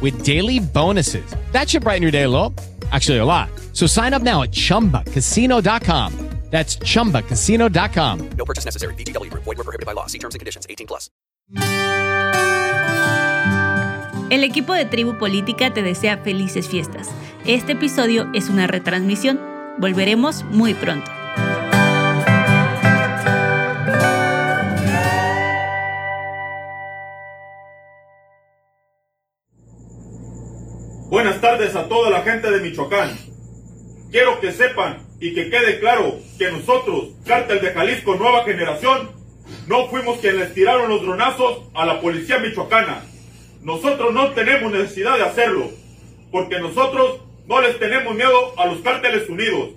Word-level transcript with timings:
with 0.00 0.24
daily 0.24 0.60
bonuses. 0.60 1.34
That 1.52 1.70
should 1.70 1.84
brighten 1.84 2.02
your 2.02 2.12
day 2.12 2.24
a 2.24 2.28
little. 2.28 2.54
Actually, 2.92 3.18
a 3.18 3.24
lot. 3.24 3.48
So 3.72 3.86
sign 3.86 4.12
up 4.14 4.22
now 4.22 4.42
at 4.42 4.52
chumbacasino.com. 4.52 6.26
That's 6.50 6.78
chumbacasino.com. 6.78 8.30
No 8.38 8.44
purchase 8.44 8.64
necessary. 8.64 8.94
VGW 8.94 9.30
Group. 9.30 9.44
Void 9.44 9.58
were 9.58 9.64
prohibited 9.64 9.84
by 9.84 9.92
law. 9.92 10.06
See 10.06 10.18
terms 10.18 10.34
and 10.34 10.40
conditions. 10.40 10.64
18 10.70 10.86
plus. 10.86 11.10
El 14.30 14.44
equipo 14.44 14.72
de 14.72 14.84
Tribu 14.84 15.18
Política 15.18 15.72
te 15.72 15.82
desea 15.82 16.18
felices 16.18 16.68
fiestas. 16.68 17.08
Este 17.44 17.72
episodio 17.72 18.28
es 18.34 18.48
una 18.48 18.66
retransmisión. 18.66 19.40
Volveremos 19.78 20.44
muy 20.44 20.74
pronto. 20.74 21.15
Buenas 31.08 31.40
tardes 31.40 31.76
a 31.76 31.88
toda 31.88 32.10
la 32.10 32.22
gente 32.22 32.50
de 32.50 32.58
Michoacán. 32.58 33.16
Quiero 34.10 34.40
que 34.40 34.50
sepan 34.50 35.06
y 35.20 35.34
que 35.34 35.50
quede 35.50 35.78
claro 35.78 36.18
que 36.36 36.50
nosotros, 36.50 37.10
Cártel 37.24 37.60
de 37.60 37.70
Jalisco 37.70 38.16
Nueva 38.16 38.42
Generación, 38.42 39.12
no 39.68 39.86
fuimos 39.86 40.18
quienes 40.18 40.40
les 40.40 40.54
tiraron 40.54 40.88
los 40.88 41.02
dronazos 41.02 41.62
a 41.74 41.86
la 41.86 42.00
policía 42.00 42.40
michoacana. 42.40 43.04
Nosotros 43.62 44.12
no 44.12 44.32
tenemos 44.32 44.72
necesidad 44.72 45.16
de 45.16 45.22
hacerlo, 45.22 45.70
porque 46.32 46.58
nosotros 46.58 47.20
no 47.46 47.60
les 47.60 47.78
tenemos 47.78 48.12
miedo 48.16 48.58
a 48.58 48.66
los 48.66 48.80
cárteles 48.80 49.28
unidos. 49.28 49.74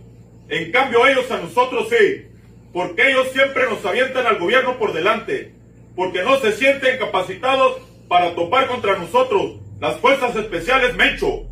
En 0.50 0.72
cambio 0.72 1.06
ellos 1.06 1.30
a 1.30 1.38
nosotros 1.38 1.90
sí, 1.92 2.26
porque 2.74 3.08
ellos 3.08 3.28
siempre 3.34 3.70
nos 3.70 3.86
avientan 3.86 4.26
al 4.26 4.40
gobierno 4.40 4.80
por 4.80 4.94
delante, 4.94 5.54
porque 5.96 6.24
no 6.24 6.40
se 6.40 6.54
sienten 6.54 6.98
capacitados 6.98 7.78
para 8.08 8.34
topar 8.34 8.66
contra 8.66 8.98
nosotros, 8.98 9.58
las 9.80 9.98
fuerzas 9.98 10.36
especiales 10.36 10.96
Mencho. 10.96 11.46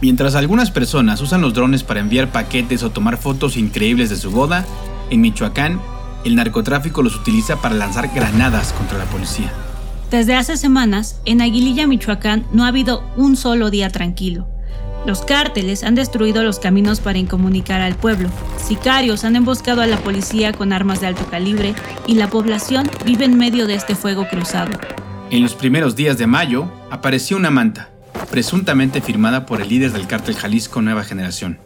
Mientras 0.00 0.34
algunas 0.34 0.70
personas 0.70 1.20
usan 1.20 1.40
los 1.40 1.54
drones 1.54 1.82
para 1.82 2.00
enviar 2.00 2.30
paquetes 2.30 2.82
o 2.82 2.90
tomar 2.90 3.16
fotos 3.16 3.56
increíbles 3.56 4.10
de 4.10 4.16
su 4.16 4.30
boda, 4.30 4.64
en 5.10 5.20
Michoacán, 5.20 5.80
el 6.24 6.36
narcotráfico 6.36 7.02
los 7.02 7.16
utiliza 7.16 7.56
para 7.60 7.74
lanzar 7.74 8.08
granadas 8.14 8.72
contra 8.72 8.98
la 8.98 9.06
policía. 9.06 9.52
Desde 10.10 10.36
hace 10.36 10.56
semanas, 10.56 11.20
en 11.24 11.40
Aguililla, 11.40 11.86
Michoacán, 11.86 12.46
no 12.52 12.64
ha 12.64 12.68
habido 12.68 13.02
un 13.16 13.36
solo 13.36 13.70
día 13.70 13.90
tranquilo. 13.90 14.46
Los 15.06 15.22
cárteles 15.22 15.82
han 15.82 15.94
destruido 15.94 16.42
los 16.42 16.58
caminos 16.58 17.00
para 17.00 17.18
incomunicar 17.18 17.80
al 17.80 17.94
pueblo, 17.94 18.28
sicarios 18.56 19.24
han 19.24 19.36
emboscado 19.36 19.80
a 19.80 19.86
la 19.86 19.98
policía 19.98 20.52
con 20.52 20.72
armas 20.72 21.00
de 21.00 21.06
alto 21.06 21.24
calibre 21.26 21.74
y 22.06 22.14
la 22.14 22.28
población 22.28 22.90
vive 23.04 23.24
en 23.24 23.38
medio 23.38 23.66
de 23.66 23.74
este 23.74 23.94
fuego 23.94 24.26
cruzado. 24.28 24.72
En 25.28 25.42
los 25.42 25.56
primeros 25.56 25.96
días 25.96 26.18
de 26.18 26.28
mayo, 26.28 26.70
apareció 26.88 27.36
una 27.36 27.50
manta, 27.50 27.88
presuntamente 28.30 29.00
firmada 29.00 29.44
por 29.44 29.60
el 29.60 29.68
líder 29.68 29.90
del 29.90 30.06
cártel 30.06 30.36
Jalisco 30.36 30.80
Nueva 30.80 31.02
Generación. 31.02 31.58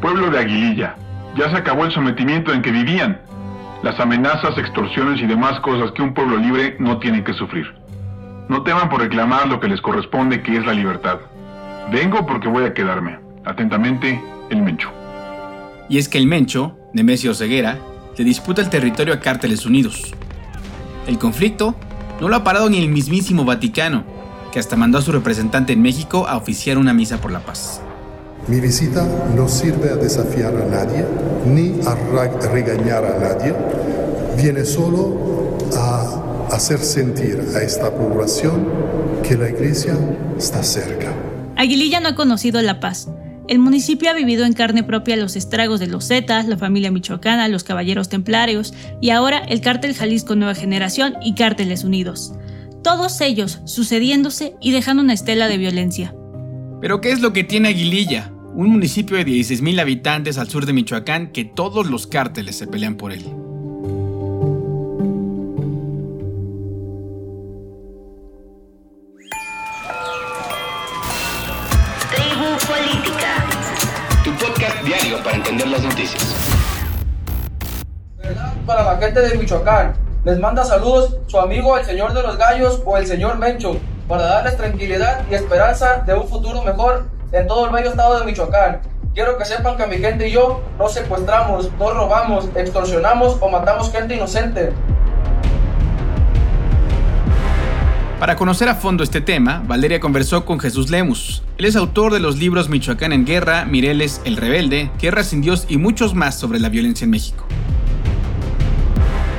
Pueblo 0.00 0.28
de 0.28 0.40
Aguililla, 0.40 0.96
ya 1.38 1.48
se 1.50 1.56
acabó 1.56 1.84
el 1.84 1.92
sometimiento 1.92 2.52
en 2.52 2.62
que 2.62 2.72
vivían, 2.72 3.20
las 3.84 4.00
amenazas, 4.00 4.58
extorsiones 4.58 5.22
y 5.22 5.26
demás 5.26 5.60
cosas 5.60 5.92
que 5.92 6.02
un 6.02 6.14
pueblo 6.14 6.36
libre 6.36 6.76
no 6.80 6.98
tiene 6.98 7.22
que 7.22 7.32
sufrir. 7.32 7.66
No 8.48 8.64
teman 8.64 8.88
por 8.88 9.00
reclamar 9.00 9.46
lo 9.46 9.60
que 9.60 9.68
les 9.68 9.80
corresponde, 9.80 10.42
que 10.42 10.56
es 10.56 10.66
la 10.66 10.72
libertad. 10.72 11.18
Vengo 11.92 12.26
porque 12.26 12.48
voy 12.48 12.64
a 12.64 12.74
quedarme. 12.74 13.20
Atentamente, 13.44 14.20
el 14.50 14.62
Mencho. 14.62 14.90
Y 15.88 15.98
es 15.98 16.08
que 16.08 16.18
el 16.18 16.26
Mencho, 16.26 16.76
Nemesio 16.92 17.34
Ceguera, 17.34 17.78
le 18.18 18.24
disputa 18.24 18.62
el 18.62 18.70
territorio 18.70 19.14
a 19.14 19.20
Cárteles 19.20 19.64
Unidos. 19.64 20.12
El 21.06 21.18
conflicto 21.18 21.76
no 22.20 22.28
lo 22.28 22.36
ha 22.36 22.44
parado 22.44 22.68
ni 22.70 22.78
el 22.78 22.88
mismísimo 22.88 23.44
Vaticano, 23.44 24.04
que 24.52 24.58
hasta 24.58 24.76
mandó 24.76 24.98
a 24.98 25.02
su 25.02 25.12
representante 25.12 25.72
en 25.72 25.82
México 25.82 26.26
a 26.26 26.36
oficiar 26.36 26.78
una 26.78 26.94
misa 26.94 27.18
por 27.18 27.30
la 27.30 27.40
paz. 27.40 27.80
Mi 28.48 28.60
visita 28.60 29.06
no 29.34 29.48
sirve 29.48 29.90
a 29.90 29.96
desafiar 29.96 30.54
a 30.54 30.64
nadie 30.64 31.04
ni 31.46 31.80
a 31.86 31.94
regañar 32.48 33.04
a 33.04 33.18
nadie, 33.18 33.54
viene 34.36 34.64
solo 34.64 35.58
a 35.76 36.46
hacer 36.52 36.78
sentir 36.78 37.42
a 37.56 37.62
esta 37.62 37.92
población 37.92 38.68
que 39.22 39.36
la 39.36 39.50
iglesia 39.50 39.94
está 40.38 40.62
cerca. 40.62 41.12
Aguililla 41.56 42.00
no 42.00 42.10
ha 42.10 42.14
conocido 42.14 42.62
la 42.62 42.80
paz. 42.80 43.08
El 43.48 43.60
municipio 43.60 44.10
ha 44.10 44.14
vivido 44.14 44.44
en 44.44 44.54
carne 44.54 44.82
propia 44.82 45.16
los 45.16 45.36
estragos 45.36 45.78
de 45.78 45.86
los 45.86 46.08
Zetas, 46.08 46.48
la 46.48 46.56
familia 46.56 46.90
michoacana, 46.90 47.46
los 47.46 47.62
caballeros 47.62 48.08
templarios 48.08 48.74
y 49.00 49.10
ahora 49.10 49.38
el 49.38 49.60
cártel 49.60 49.94
Jalisco 49.94 50.34
Nueva 50.34 50.56
Generación 50.56 51.14
y 51.22 51.34
Cárteles 51.34 51.84
Unidos. 51.84 52.34
Todos 52.82 53.20
ellos 53.20 53.60
sucediéndose 53.64 54.54
y 54.60 54.72
dejando 54.72 55.04
una 55.04 55.12
estela 55.12 55.46
de 55.46 55.58
violencia. 55.58 56.12
Pero 56.80 57.00
¿qué 57.00 57.12
es 57.12 57.20
lo 57.20 57.32
que 57.32 57.44
tiene 57.44 57.68
Aguililla? 57.68 58.32
Un 58.54 58.70
municipio 58.70 59.16
de 59.16 59.24
16.000 59.24 59.80
habitantes 59.80 60.38
al 60.38 60.48
sur 60.48 60.66
de 60.66 60.72
Michoacán 60.72 61.30
que 61.30 61.44
todos 61.44 61.88
los 61.88 62.08
cárteles 62.08 62.56
se 62.56 62.66
pelean 62.66 62.96
por 62.96 63.12
él. 63.12 63.24
Diario 74.86 75.20
para 75.24 75.36
entender 75.36 75.66
las 75.66 75.82
noticias. 75.82 76.22
Para 78.64 78.84
la 78.84 78.96
gente 78.98 79.20
de 79.20 79.36
Michoacán, 79.36 79.94
les 80.24 80.38
manda 80.38 80.64
saludos 80.64 81.16
su 81.26 81.40
amigo 81.40 81.76
el 81.76 81.84
señor 81.84 82.14
de 82.14 82.22
los 82.22 82.36
gallos 82.36 82.82
o 82.84 82.96
el 82.96 83.04
señor 83.04 83.36
Mencho, 83.36 83.80
para 84.06 84.22
darles 84.22 84.56
tranquilidad 84.56 85.24
y 85.28 85.34
esperanza 85.34 86.04
de 86.06 86.14
un 86.14 86.28
futuro 86.28 86.62
mejor 86.62 87.08
en 87.32 87.48
todo 87.48 87.66
el 87.66 87.72
bello 87.72 87.90
estado 87.90 88.20
de 88.20 88.26
Michoacán. 88.26 88.80
Quiero 89.12 89.36
que 89.36 89.44
sepan 89.44 89.76
que 89.76 89.88
mi 89.88 89.96
gente 89.96 90.28
y 90.28 90.32
yo 90.32 90.60
no 90.78 90.88
secuestramos, 90.88 91.72
no 91.78 91.90
robamos, 91.90 92.48
extorsionamos 92.54 93.38
o 93.40 93.48
matamos 93.48 93.90
gente 93.90 94.14
inocente. 94.14 94.72
Para 98.18 98.36
conocer 98.36 98.68
a 98.70 98.74
fondo 98.74 99.04
este 99.04 99.20
tema, 99.20 99.62
Valeria 99.66 100.00
conversó 100.00 100.46
con 100.46 100.58
Jesús 100.58 100.88
Lemus. 100.88 101.42
Él 101.58 101.66
es 101.66 101.76
autor 101.76 102.14
de 102.14 102.20
los 102.20 102.38
libros 102.38 102.70
Michoacán 102.70 103.12
en 103.12 103.26
Guerra, 103.26 103.66
Mireles, 103.66 104.22
El 104.24 104.38
Rebelde, 104.38 104.90
Tierra 104.96 105.22
sin 105.22 105.42
Dios 105.42 105.66
y 105.68 105.76
muchos 105.76 106.14
más 106.14 106.38
sobre 106.38 106.58
la 106.58 106.70
violencia 106.70 107.04
en 107.04 107.10
México. 107.10 107.46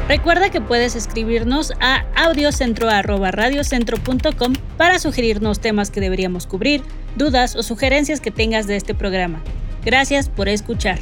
Recuerda 0.08 0.52
que 0.52 0.62
puedes 0.62 0.96
escribirnos 0.96 1.74
a 1.80 2.06
audiocentro.radiocentro.com 2.16 4.54
para 4.78 5.00
sugerirnos 5.00 5.60
temas 5.60 5.90
que 5.90 6.00
deberíamos 6.00 6.46
cubrir, 6.46 6.84
dudas 7.16 7.56
o 7.56 7.64
sugerencias 7.64 8.22
que 8.22 8.30
tengas 8.30 8.68
de 8.68 8.76
este 8.76 8.94
programa. 8.94 9.42
Gracias 9.84 10.30
por 10.30 10.50
escuchar. 10.50 11.00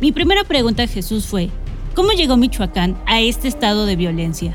Mi 0.00 0.12
primera 0.12 0.44
pregunta 0.44 0.84
a 0.84 0.86
Jesús 0.86 1.26
fue, 1.26 1.50
¿cómo 1.96 2.12
llegó 2.12 2.36
Michoacán 2.36 3.02
a 3.06 3.20
este 3.22 3.48
estado 3.48 3.86
de 3.86 3.96
violencia? 3.96 4.54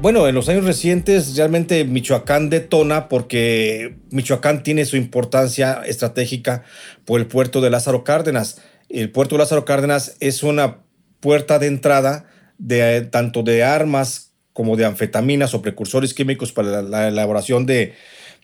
Bueno, 0.00 0.26
en 0.26 0.34
los 0.34 0.48
años 0.48 0.64
recientes 0.64 1.36
realmente 1.36 1.84
Michoacán 1.84 2.48
detona 2.48 3.08
porque 3.08 3.98
Michoacán 4.10 4.62
tiene 4.62 4.86
su 4.86 4.96
importancia 4.96 5.82
estratégica 5.84 6.64
por 7.04 7.20
el 7.20 7.26
puerto 7.26 7.60
de 7.60 7.68
Lázaro 7.68 8.04
Cárdenas. 8.04 8.62
El 8.88 9.10
puerto 9.10 9.34
de 9.34 9.40
Lázaro 9.40 9.64
Cárdenas 9.64 10.16
es 10.20 10.42
una 10.42 10.78
puerta 11.20 11.58
de 11.58 11.66
entrada 11.66 12.24
de 12.56 13.02
tanto 13.02 13.42
de 13.42 13.64
armas 13.64 14.32
como 14.54 14.76
de 14.76 14.86
anfetaminas 14.86 15.52
o 15.52 15.62
precursores 15.62 16.14
químicos 16.14 16.52
para 16.52 16.80
la, 16.80 16.82
la 16.82 17.08
elaboración 17.08 17.66
de 17.66 17.94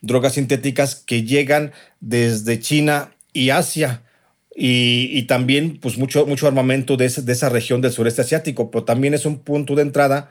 drogas 0.02 0.34
sintéticas 0.34 0.96
que 0.96 1.22
llegan 1.22 1.72
desde 2.00 2.60
China 2.60 3.14
y 3.32 3.50
Asia. 3.50 4.02
Y, 4.56 5.22
también 5.24 5.78
pues 5.80 5.98
mucho, 5.98 6.26
mucho 6.26 6.46
armamento 6.46 6.96
de, 6.96 7.08
de 7.08 7.32
esa 7.32 7.48
región 7.48 7.80
del 7.80 7.92
sureste 7.92 8.22
asiático, 8.22 8.70
pero 8.70 8.84
también 8.84 9.12
es 9.12 9.26
un 9.26 9.38
punto 9.38 9.74
de 9.74 9.82
entrada 9.82 10.30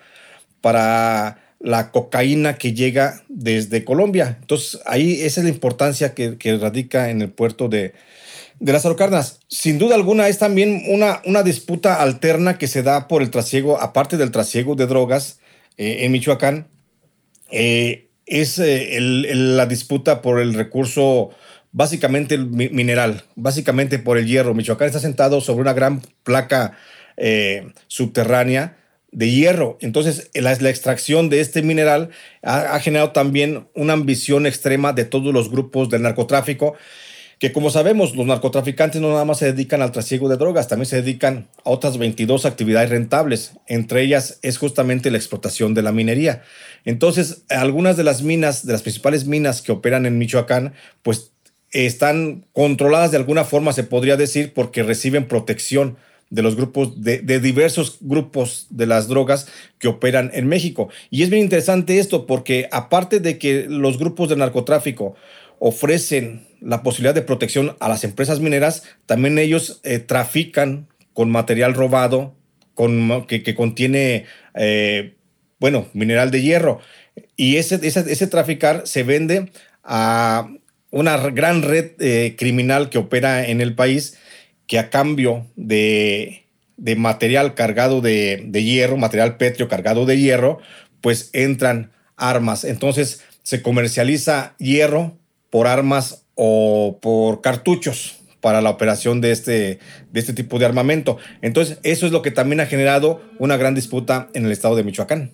para 0.62 1.44
la 1.64 1.92
cocaína 1.92 2.58
que 2.58 2.74
llega 2.74 3.24
desde 3.30 3.84
Colombia. 3.86 4.38
Entonces, 4.42 4.82
ahí 4.86 5.22
esa 5.22 5.40
es 5.40 5.46
la 5.46 5.50
importancia 5.50 6.14
que, 6.14 6.58
radica 6.60 7.10
en 7.10 7.22
el 7.22 7.32
puerto 7.32 7.70
de, 7.70 7.94
de 8.60 8.74
Lázaro 8.74 8.98
Cárdenas. 8.98 9.40
Sin 9.48 9.80
duda 9.80 9.96
alguna, 9.96 10.28
es 10.28 10.40
también 10.40 10.84
una, 10.88 11.22
una 11.26 11.42
disputa 11.42 12.02
alterna 12.02 12.58
que 12.58 12.68
se 12.68 12.84
da 12.84 13.08
por 13.08 13.22
el 13.22 13.30
trasiego, 13.30 13.82
aparte 13.82 14.18
del 14.18 14.32
trasiego 14.32 14.76
de 14.76 14.88
drogas 14.88 15.40
eh, 15.78 16.00
en 16.02 16.12
Michoacán, 16.12 16.68
eh, 17.50 18.10
es 18.26 18.60
eh, 18.60 18.98
la 19.00 19.66
disputa 19.66 20.22
por 20.22 20.42
el 20.42 20.54
recurso, 20.54 21.30
básicamente 21.74 22.38
mineral, 22.38 23.26
básicamente 23.36 24.00
por 24.00 24.18
el 24.18 24.28
hierro. 24.28 24.54
Michoacán 24.54 24.88
está 24.88 25.00
sentado 25.00 25.42
sobre 25.42 25.64
una 25.64 25.74
gran 25.74 26.02
placa 26.24 26.78
subterránea 27.88 28.78
de 29.14 29.32
hierro. 29.32 29.78
Entonces, 29.82 30.30
la, 30.34 30.52
extracción 30.52 31.30
de 31.30 31.40
este 31.40 31.62
mineral 31.62 32.10
ha, 32.42 32.80
generado 32.80 33.12
también 33.12 33.68
una 33.76 33.94
ambición 33.94 34.46
extrema 34.46 34.94
de 34.94 35.06
todos 35.06 35.34
los 35.34 35.50
grupos 35.50 35.90
del 35.90 36.02
narcotráfico, 36.02 36.76
que 37.40 37.52
como 37.52 37.70
sabemos, 37.70 38.16
los 38.16 38.26
narcotraficantes 38.26 39.02
no 39.02 39.10
nada 39.10 39.26
más 39.26 39.40
se 39.40 39.52
dedican 39.52 39.82
al 39.82 39.92
trasiego 39.92 40.30
de 40.30 40.38
drogas, 40.38 40.68
también 40.68 40.86
se 40.86 41.02
dedican 41.02 41.50
a 41.66 41.72
otras 41.72 41.98
22 41.98 42.46
actividades 42.46 42.90
rentables. 42.90 43.54
Entre 43.68 44.02
ellas 44.02 44.40
es 44.44 44.58
justamente 44.58 45.12
la 45.12 45.18
explotación 45.18 45.74
de 45.74 45.82
la 45.82 45.92
minería. 45.92 46.44
Entonces, 46.86 47.44
algunas 47.50 47.98
de 47.98 48.06
las 48.06 48.24
minas, 48.24 48.66
de 48.66 48.74
las 48.74 48.82
principales 48.82 49.26
minas 49.26 49.62
que 49.62 49.74
operan 49.74 50.06
en 50.06 50.18
Michoacán, 50.18 50.74
pues 51.02 51.33
están 51.74 52.46
controladas 52.54 53.12
de 53.12 53.18
alguna 53.18 53.44
forma, 53.44 53.74
se 53.74 53.84
podría 53.84 54.16
decir, 54.16 54.54
porque 54.54 54.84
reciben 54.84 55.28
protección 55.28 55.98
de 56.30 56.42
los 56.42 56.56
grupos, 56.56 57.04
de, 57.04 57.22
diversos 57.40 57.98
grupos 58.02 58.66
de 58.72 58.88
las 58.88 59.08
drogas 59.08 59.48
que 59.78 59.88
operan 59.88 60.32
en 60.34 60.48
México. 60.48 60.90
Y 61.12 61.22
es 61.22 61.30
bien 61.30 61.44
interesante 61.44 62.00
esto 62.00 62.26
porque 62.26 62.68
aparte 62.72 63.20
de 63.20 63.38
que 63.38 63.66
los 63.68 64.00
grupos 64.00 64.30
de 64.30 64.36
narcotráfico 64.36 65.16
ofrecen 65.60 66.48
la 66.60 66.82
posibilidad 66.82 67.14
de 67.14 67.22
protección 67.22 67.76
a 67.80 67.88
las 67.88 68.04
empresas 68.04 68.40
mineras, 68.40 68.84
también 69.06 69.38
ellos 69.38 69.80
eh, 69.84 70.00
trafican 70.00 70.88
con 71.14 71.30
material 71.30 71.76
robado, 71.76 72.34
con, 72.74 73.28
que, 73.28 73.56
contiene, 73.56 74.26
eh, 74.56 75.14
bueno, 75.60 75.88
mineral 75.94 76.32
de 76.32 76.42
hierro. 76.42 76.80
Y 77.36 77.58
ese, 77.58 77.80
ese, 77.84 78.28
traficar 78.28 78.88
se 78.88 79.04
vende 79.04 79.52
a 79.84 80.50
una 80.94 81.18
gran 81.18 81.64
red 81.64 81.94
eh, 82.00 82.36
criminal 82.38 82.90
que 82.90 83.00
opera 83.00 83.48
en 83.48 83.62
el 83.62 83.74
país 83.74 84.16
que 84.68 84.78
a 84.78 84.92
cambio 84.92 85.48
de, 85.56 86.46
material 86.96 87.56
cargado 87.56 88.00
de, 88.00 88.48
hierro, 88.54 88.96
material 88.96 89.38
pétreo 89.38 89.68
cargado 89.68 90.06
de 90.06 90.20
hierro, 90.20 90.60
pues 91.02 91.32
entran 91.34 91.92
armas. 92.16 92.64
Entonces 92.64 93.24
se 93.42 93.64
comercializa 93.64 94.54
hierro 94.60 95.18
por 95.50 95.66
armas 95.66 96.26
o 96.36 97.00
por 97.02 97.42
cartuchos 97.42 98.20
para 98.40 98.62
la 98.62 98.70
operación 98.70 99.20
de 99.20 99.32
este, 99.32 99.80
de 100.12 100.20
este 100.20 100.34
tipo 100.34 100.60
de 100.60 100.66
armamento. 100.66 101.18
Entonces, 101.42 101.80
eso 101.82 102.06
es 102.06 102.12
lo 102.12 102.22
que 102.22 102.30
también 102.30 102.60
ha 102.60 102.68
generado 102.68 103.22
una 103.40 103.58
gran 103.58 103.74
disputa 103.74 104.30
en 104.34 104.46
el 104.46 104.52
estado 104.52 104.76
de 104.76 104.84
Michoacán. 104.84 105.32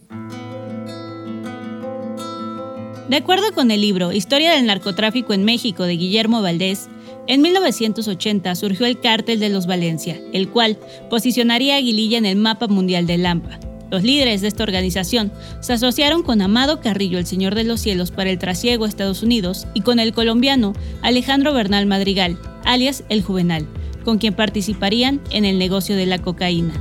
De 3.10 3.16
acuerdo 3.16 3.52
con 3.56 3.72
el 3.72 3.82
libro 3.82 4.12
Historia 4.12 4.54
del 4.54 4.68
narcotráfico 4.68 5.34
en 5.34 5.44
México 5.44 5.84
de 5.84 5.98
Guillermo 5.98 6.44
Valdés, 6.44 6.90
en 7.26 7.42
1980 7.42 8.54
surgió 8.54 8.86
el 8.86 9.00
Cártel 9.00 9.40
de 9.40 9.50
los 9.50 9.66
Valencia, 9.66 10.22
el 10.32 10.48
cual 10.50 10.78
posicionaría 11.10 11.74
a 11.74 11.78
Aguililla 11.78 12.20
en 12.20 12.28
el 12.28 12.36
mapa 12.36 12.68
mundial 12.68 13.08
del 13.08 13.24
Lampa. 13.24 13.60
Los 13.90 14.04
líderes 14.04 14.42
de 14.42 14.48
esta 14.48 14.62
organización 14.62 15.32
se 15.60 15.74
asociaron 15.74 16.22
con 16.22 16.44
Amado 16.44 16.82
Carrillo, 16.82 17.18
el 17.18 17.26
Señor 17.26 17.56
de 17.56 17.64
los 17.64 17.82
Cielos, 17.82 18.12
para 18.12 18.30
el 18.30 18.38
trasiego 18.38 18.86
a 18.86 18.88
Estados 18.88 19.24
Unidos 19.24 19.66
y 19.74 19.82
con 19.82 20.00
el 20.00 20.14
colombiano 20.14 20.74
Alejandro 21.02 21.52
Bernal 21.52 21.88
Madrigal, 21.88 22.38
alias 22.64 23.04
El 23.10 23.24
Juvenal, 23.24 23.66
con 24.06 24.20
quien 24.20 24.36
participarían 24.36 25.20
en 25.32 25.46
el 25.46 25.58
negocio 25.58 25.96
de 25.96 26.06
la 26.06 26.20
cocaína. 26.20 26.80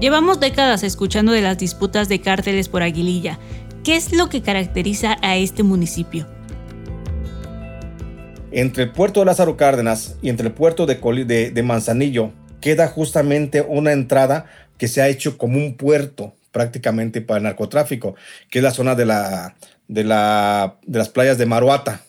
Llevamos 0.00 0.40
décadas 0.40 0.82
escuchando 0.82 1.30
de 1.32 1.42
las 1.42 1.58
disputas 1.58 2.08
de 2.08 2.22
cárteles 2.22 2.70
por 2.70 2.82
Aguililla. 2.82 3.38
¿Qué 3.84 3.96
es 3.96 4.14
lo 4.14 4.30
que 4.30 4.40
caracteriza 4.40 5.18
a 5.20 5.36
este 5.36 5.62
municipio? 5.62 6.26
Entre 8.50 8.84
el 8.84 8.92
puerto 8.92 9.20
de 9.20 9.26
Lázaro 9.26 9.58
Cárdenas 9.58 10.16
y 10.22 10.30
entre 10.30 10.46
el 10.46 10.54
puerto 10.54 10.86
de, 10.86 11.50
de, 11.50 11.62
Manzanillo 11.62 12.32
queda 12.62 12.88
justamente 12.88 13.60
una 13.60 13.92
entrada 13.92 14.46
que 14.78 14.88
se 14.88 15.02
ha 15.02 15.08
hecho 15.08 15.36
como 15.36 15.58
un 15.58 15.76
puerto 15.76 16.34
prácticamente 16.50 17.20
para 17.20 17.36
el 17.36 17.44
narcotráfico, 17.44 18.14
que 18.48 18.60
es 18.60 18.62
la 18.62 18.70
zona 18.70 18.94
de, 18.94 19.04
la, 19.04 19.54
de, 19.86 20.04
la, 20.04 20.76
de 20.86 20.98
las 20.98 21.10
playas 21.10 21.36
de 21.36 21.44
Maruata 21.44 22.00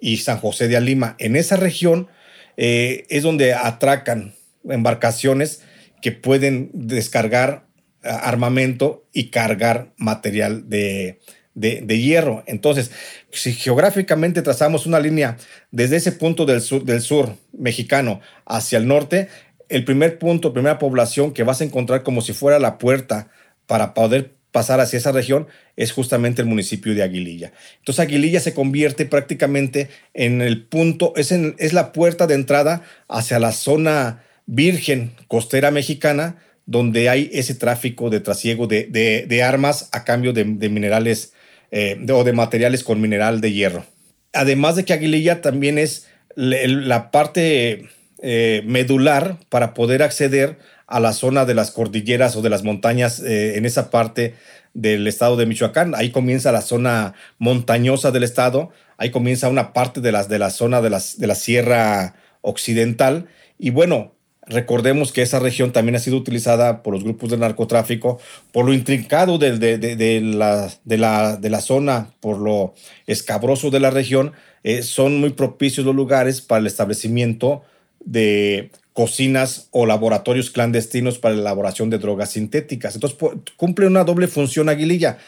y 0.00 0.16
San 0.16 0.38
José 0.38 0.66
de 0.66 0.76
Alima. 0.76 1.14
En 1.20 1.36
esa 1.36 1.54
región 1.54 2.08
eh, 2.56 3.06
es 3.08 3.22
donde 3.22 3.54
atracan 3.54 4.34
embarcaciones 4.68 5.62
que 6.06 6.12
pueden 6.12 6.70
descargar 6.72 7.66
armamento 8.00 9.08
y 9.12 9.30
cargar 9.30 9.92
material 9.96 10.70
de, 10.70 11.18
de, 11.54 12.00
hierro. 12.00 12.44
Entonces, 12.46 12.92
si 13.32 13.52
geográficamente 13.52 14.40
trazamos 14.42 14.86
una 14.86 15.00
línea 15.00 15.36
desde 15.72 15.96
ese 15.96 16.12
punto 16.12 16.46
del 16.46 16.60
sur, 16.60 16.84
del 16.84 17.00
sur 17.00 17.34
mexicano 17.52 18.20
hacia 18.44 18.78
el 18.78 18.86
norte, 18.86 19.26
el 19.68 19.84
primer 19.84 20.20
punto, 20.20 20.52
primera 20.52 20.78
población 20.78 21.32
que 21.32 21.42
vas 21.42 21.60
a 21.60 21.64
encontrar 21.64 22.04
como 22.04 22.20
si 22.20 22.32
fuera 22.32 22.60
la 22.60 22.78
puerta 22.78 23.32
para 23.66 23.92
poder 23.92 24.36
pasar 24.52 24.78
hacia 24.78 24.98
esa 24.98 25.10
región 25.10 25.48
es 25.74 25.90
justamente 25.90 26.40
el 26.40 26.46
municipio 26.46 26.94
de 26.94 27.02
Aguililla. 27.02 27.50
Entonces 27.78 27.98
Aguililla 27.98 28.38
se 28.38 28.54
convierte 28.54 29.06
prácticamente 29.06 29.88
en 30.14 30.40
el 30.40 30.66
punto, 30.66 31.14
es, 31.16 31.32
es 31.32 31.72
la 31.72 31.90
puerta 31.90 32.28
de 32.28 32.34
entrada 32.34 32.82
hacia 33.08 33.40
la 33.40 33.50
zona 33.50 34.22
virgen 34.46 35.12
costera 35.28 35.70
mexicana, 35.70 36.36
donde 36.64 37.08
hay 37.08 37.30
ese 37.32 37.54
tráfico 37.54 38.10
de 38.10 38.20
trasiego 38.20 38.66
de, 38.66 38.84
de, 38.84 39.42
armas 39.42 39.88
a 39.92 40.04
cambio 40.04 40.32
de, 40.32 40.44
minerales 40.44 41.32
eh, 41.70 42.04
o 42.10 42.24
de 42.24 42.32
materiales 42.32 42.82
con 42.82 43.00
mineral 43.00 43.40
de 43.40 43.52
hierro. 43.52 43.84
Además 44.32 44.76
de 44.76 44.84
que 44.84 44.92
Aguililla 44.92 45.40
también 45.40 45.78
es 45.78 46.08
la 46.34 47.10
parte 47.10 47.88
eh, 48.22 48.62
medular 48.66 49.38
para 49.48 49.74
poder 49.74 50.02
acceder 50.02 50.58
a 50.86 51.00
la 51.00 51.12
zona 51.12 51.44
de 51.44 51.54
las 51.54 51.70
cordilleras 51.70 52.36
o 52.36 52.42
de 52.42 52.50
las 52.50 52.62
montañas 52.62 53.20
eh, 53.20 53.56
en 53.56 53.64
esa 53.64 53.90
parte 53.90 54.34
del 54.74 55.06
estado 55.06 55.36
de 55.36 55.46
Michoacán. 55.46 55.94
Ahí 55.94 56.10
comienza 56.10 56.52
la 56.52 56.62
zona 56.62 57.14
montañosa 57.38 58.10
del 58.10 58.24
estado, 58.24 58.70
ahí 58.98 59.10
comienza 59.10 59.48
una 59.48 59.72
parte 59.72 60.00
de, 60.00 60.12
las, 60.12 60.28
de 60.28 60.38
la 60.38 60.50
zona 60.50 60.82
de, 60.82 60.90
las, 60.90 61.18
de 61.18 61.26
la 61.26 61.34
sierra 61.34 62.14
occidental. 62.42 63.26
Y 63.58 63.70
bueno, 63.70 64.15
Recordemos 64.48 65.10
que 65.10 65.22
esa 65.22 65.40
región 65.40 65.72
también 65.72 65.96
ha 65.96 65.98
sido 65.98 66.16
utilizada 66.16 66.84
por 66.84 66.94
los 66.94 67.02
grupos 67.02 67.30
de 67.30 67.36
narcotráfico, 67.36 68.20
por 68.52 68.64
lo 68.64 68.72
intrincado 68.72 69.38
de, 69.38 69.58
de, 69.58 70.20
la, 70.20 70.70
la, 70.84 71.60
zona, 71.60 72.10
por 72.20 72.38
lo 72.38 72.74
escabroso 73.08 73.70
de 73.70 73.80
la 73.80 73.90
región, 73.90 74.32
eh, 74.62 74.82
son 74.82 75.18
muy 75.18 75.30
propicios 75.30 75.84
los 75.84 75.96
lugares 75.96 76.40
para 76.40 76.60
el 76.60 76.68
establecimiento 76.68 77.62
de 78.04 78.70
cocinas 78.92 79.68
o 79.72 79.84
laboratorios 79.84 80.50
clandestinos 80.50 81.18
para 81.18 81.34
la 81.34 81.40
elaboración 81.40 81.90
de 81.90 81.98
drogas 81.98 82.30
sintéticas. 82.30 82.94
Entonces 82.94 83.18
cumple 83.56 83.88
una 83.88 84.04
doble 84.04 84.28
función 84.28 84.68
Aguililla. 84.68 85.18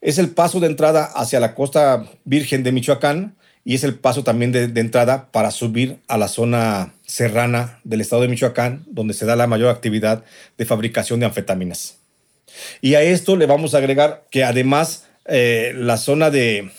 Es 0.00 0.18
el 0.18 0.30
paso 0.30 0.58
de 0.58 0.66
entrada 0.66 1.04
hacia 1.04 1.38
la 1.38 1.54
costa 1.54 2.10
virgen 2.24 2.64
de 2.64 2.72
Michoacán, 2.72 3.36
y 3.64 3.74
es 3.74 3.84
el 3.84 3.96
paso 3.96 4.24
también 4.24 4.50
de, 4.50 4.64
entrada 4.80 5.30
para 5.30 5.50
subir 5.50 5.98
a 6.08 6.16
la 6.16 6.28
zona 6.28 6.94
serrana 7.08 7.80
del 7.84 8.02
estado 8.02 8.22
de 8.22 8.28
Michoacán, 8.28 8.84
donde 8.86 9.14
se 9.14 9.26
da 9.26 9.34
la 9.34 9.46
mayor 9.46 9.70
actividad 9.70 10.22
de 10.56 10.64
fabricación 10.66 11.18
de 11.18 11.26
anfetaminas. 11.26 11.96
Y 12.80 12.94
a 12.94 13.02
esto 13.02 13.36
le 13.36 13.46
vamos 13.46 13.74
a 13.74 13.78
agregar 13.78 14.26
que 14.30 14.44
además 14.44 15.06
eh, 15.26 15.72
la 15.74 15.96
zona 15.96 16.30
de, 16.30 16.70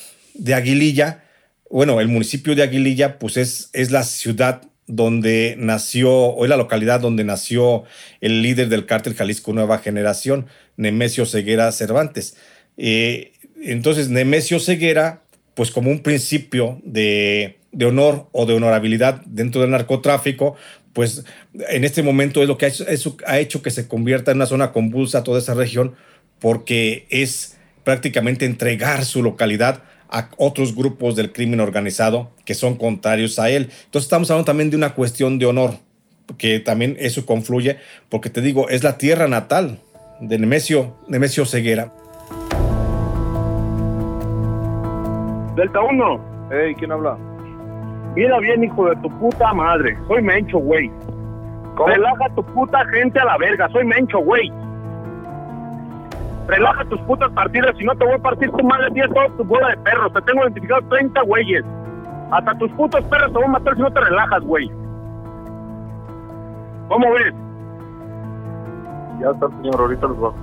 Aguililla, 0.53 1.23
bueno, 1.69 1.99
el 1.99 2.07
municipio 2.07 2.55
de 2.55 2.63
Aguililla, 2.63 3.19
pues 3.19 3.37
es, 3.37 3.69
es 3.73 3.91
la 3.91 4.03
ciudad 4.03 4.61
donde 4.85 5.55
nació, 5.57 6.11
o 6.11 6.45
es 6.45 6.49
la 6.49 6.57
localidad 6.57 6.99
donde 6.99 7.23
nació 7.23 7.83
el 8.21 8.41
líder 8.41 8.69
del 8.69 8.85
cártel 8.85 9.15
Jalisco 9.15 9.51
Nueva 9.53 9.79
Generación, 9.79 10.45
Nemesio 10.77 11.25
Ceguera 11.25 11.71
Cervantes. 11.71 12.37
Eh, 12.77 13.33
entonces, 13.61 14.09
Nemesio 14.09 14.59
Ceguera 14.59 15.23
pues 15.59 15.71
como 15.71 15.91
un 15.91 15.99
principio 15.99 16.79
de, 16.85 17.58
honor 17.85 18.27
o 18.31 18.45
de 18.45 18.53
honorabilidad 18.53 19.21
dentro 19.25 19.61
del 19.61 19.71
narcotráfico, 19.71 20.55
pues 20.93 21.25
en 21.69 21.83
este 21.83 22.03
momento 22.03 22.41
es 22.41 22.47
lo 22.47 22.57
que 22.57 22.65
ha 22.65 22.69
hecho, 22.69 23.17
ha 23.25 23.39
hecho 23.39 23.61
que 23.61 23.71
se 23.71 23.87
convierta 23.87 24.31
en 24.31 24.37
una 24.37 24.45
zona 24.45 24.71
convulsa 24.71 25.23
toda 25.23 25.39
esa 25.39 25.53
región, 25.53 25.95
porque 26.39 27.05
es 27.09 27.57
prácticamente 27.83 28.45
entregar 28.45 29.05
su 29.05 29.23
localidad 29.23 29.83
a 30.09 30.29
otros 30.37 30.75
grupos 30.75 31.15
del 31.15 31.31
crimen 31.31 31.59
organizado 31.59 32.31
que 32.45 32.55
son 32.55 32.75
contrarios 32.75 33.37
a 33.39 33.49
él. 33.49 33.69
Entonces 33.85 34.07
estamos 34.07 34.29
hablando 34.31 34.45
también 34.45 34.69
de 34.69 34.77
una 34.77 34.95
cuestión 34.95 35.37
de 35.37 35.45
honor, 35.45 35.75
que 36.37 36.59
también 36.59 36.95
eso 36.99 37.25
confluye, 37.25 37.77
porque 38.09 38.29
te 38.29 38.41
digo, 38.41 38.69
es 38.69 38.83
la 38.83 38.97
tierra 38.97 39.27
natal 39.27 39.79
de 40.19 40.37
Nemesio, 40.37 40.97
Nemesio 41.07 41.45
Ceguera. 41.45 41.93
Delta 45.55 45.81
1. 45.81 46.49
Hey, 46.51 46.73
¿quién 46.77 46.91
habla? 46.91 47.28
Mira 48.15 48.39
bien, 48.39 48.63
hijo 48.63 48.89
de 48.89 48.95
tu 48.97 49.09
puta 49.19 49.53
madre. 49.53 49.97
Soy 50.07 50.21
Mencho, 50.21 50.59
güey. 50.59 50.91
Relaja 51.87 52.29
tu 52.35 52.43
puta 52.43 52.83
gente 52.87 53.19
a 53.19 53.25
la 53.25 53.37
verga. 53.37 53.69
Soy 53.69 53.85
Mencho, 53.85 54.19
güey. 54.19 54.51
Relaja 56.47 56.83
tus 56.85 56.99
putas 57.01 57.31
partidas. 57.31 57.75
Si 57.77 57.85
no, 57.85 57.95
te 57.95 58.05
voy 58.05 58.15
a 58.15 58.19
partir 58.19 58.49
tu 58.51 58.63
madre. 58.63 58.89
Tienes 58.91 59.13
toda 59.13 59.29
tu 59.37 59.43
bola 59.43 59.69
de 59.69 59.77
perros. 59.77 60.11
Te 60.13 60.21
tengo 60.23 60.41
identificado 60.43 60.81
30 60.89 61.21
güeyes. 61.21 61.63
Hasta 62.31 62.57
tus 62.57 62.71
putos 62.71 63.03
perros 63.05 63.31
te 63.31 63.37
voy 63.37 63.45
a 63.45 63.51
matar 63.51 63.75
si 63.75 63.81
no 63.81 63.91
te 63.91 64.01
relajas, 64.01 64.41
güey. 64.43 64.69
¿Cómo 66.87 67.11
ves? 67.13 67.33
Ya 69.21 69.29
está, 69.29 69.47
señor. 69.47 69.79
Ahorita 69.79 70.07
los 70.07 70.23
va. 70.23 70.33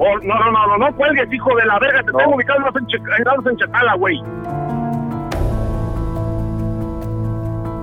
Oh, 0.00 0.16
no, 0.22 0.34
no, 0.38 0.52
no, 0.52 0.66
no, 0.66 0.78
no 0.78 0.96
cuelgues, 0.96 1.32
hijo 1.32 1.54
de 1.56 1.66
la 1.66 1.78
verga. 1.78 2.02
Te 2.02 2.12
tengo 2.12 2.34
ubicado 2.34 2.60
en, 2.74 3.48
en 3.48 3.56
Chacala, 3.56 3.94
güey. 3.96 4.22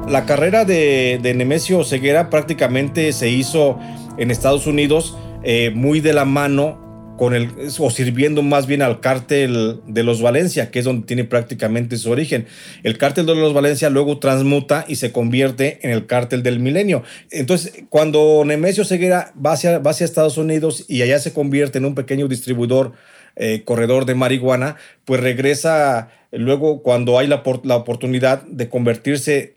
La 0.09 0.25
carrera 0.25 0.65
de, 0.65 1.19
Nemesio 1.35 1.83
Ceguera 1.83 2.29
prácticamente 2.29 3.11
se 3.11 3.29
hizo 3.29 3.79
en 4.17 4.29
Estados 4.29 4.67
Unidos 4.67 5.17
eh, 5.43 5.71
muy 5.73 5.99
de 5.99 6.13
la 6.13 6.25
mano 6.25 7.15
con 7.17 7.33
el, 7.33 7.49
o 7.79 7.89
sirviendo 7.89 8.43
más 8.43 8.67
bien 8.67 8.83
al 8.83 8.99
cártel 8.99 9.81
de 9.87 10.03
los 10.03 10.21
Valencia, 10.21 10.69
que 10.69 10.79
es 10.79 10.85
donde 10.85 11.07
tiene 11.07 11.23
prácticamente 11.23 11.97
su 11.97 12.11
origen. 12.11 12.45
El 12.83 12.97
cártel 12.99 13.25
de 13.25 13.35
los 13.35 13.53
Valencia 13.53 13.89
luego 13.89 14.19
transmuta 14.19 14.85
y 14.87 14.97
se 14.97 15.11
convierte 15.11 15.79
en 15.81 15.89
el 15.89 16.05
cártel 16.05 16.43
del 16.43 16.59
milenio. 16.59 17.03
Entonces, 17.31 17.83
cuando 17.89 18.43
Nemesio 18.45 18.85
Ceguera 18.85 19.33
va 19.43 19.53
hacia, 19.53 19.79
va 19.79 19.91
hacia 19.91 20.05
Estados 20.05 20.37
Unidos 20.37 20.85
y 20.87 21.01
allá 21.01 21.17
se 21.19 21.33
convierte 21.33 21.79
en 21.79 21.85
un 21.85 21.95
pequeño 21.95 22.27
distribuidor, 22.27 22.93
eh, 23.37 23.63
corredor 23.65 24.05
de 24.05 24.15
marihuana, 24.15 24.77
pues 25.03 25.19
regresa 25.19 26.09
luego 26.31 26.83
cuando 26.83 27.17
hay 27.17 27.27
la, 27.27 27.43
la 27.63 27.75
oportunidad 27.75 28.43
de 28.43 28.69
convertirse 28.69 29.54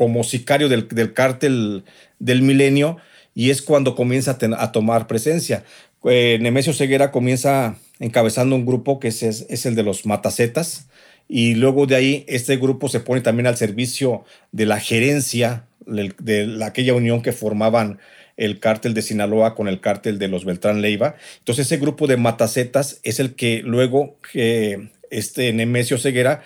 como 0.00 0.24
sicario 0.24 0.70
del, 0.70 0.88
del 0.88 1.12
cártel 1.12 1.84
del 2.18 2.40
milenio 2.40 2.96
y 3.34 3.50
es 3.50 3.60
cuando 3.60 3.94
comienza 3.94 4.38
a, 4.56 4.72
tomar 4.72 5.06
presencia. 5.06 5.62
Eh, 6.04 6.38
Nemesio 6.40 6.72
Ceguera 6.72 7.10
comienza 7.10 7.76
encabezando 7.98 8.56
un 8.56 8.64
grupo 8.64 8.98
que 8.98 9.08
es, 9.08 9.22
es- 9.22 9.66
el 9.66 9.74
de 9.74 9.82
los 9.82 10.06
Matacetas 10.06 10.86
y 11.28 11.54
luego 11.54 11.84
de 11.84 11.96
ahí 11.96 12.24
este 12.28 12.56
grupo 12.56 12.88
se 12.88 13.00
pone 13.00 13.20
también 13.20 13.46
al 13.46 13.58
servicio 13.58 14.24
de 14.52 14.64
la 14.64 14.80
gerencia 14.80 15.66
de, 15.84 16.46
la- 16.46 16.64
aquella 16.64 16.94
unión 16.94 17.20
que 17.20 17.32
formaban 17.32 17.98
el 18.38 18.58
cártel 18.58 18.94
de 18.94 19.02
Sinaloa 19.02 19.54
con 19.54 19.68
el 19.68 19.80
cártel 19.80 20.18
de 20.18 20.28
los 20.28 20.46
Beltrán 20.46 20.80
Leiva. 20.80 21.16
Entonces 21.40 21.66
ese 21.66 21.76
grupo 21.76 22.06
de 22.06 22.16
Matacetas 22.16 23.00
es 23.02 23.20
el 23.20 23.34
que 23.34 23.60
luego 23.62 24.16
eh, 24.32 24.88
este 25.10 25.52
Nemesio 25.52 25.98
Ceguera 25.98 26.40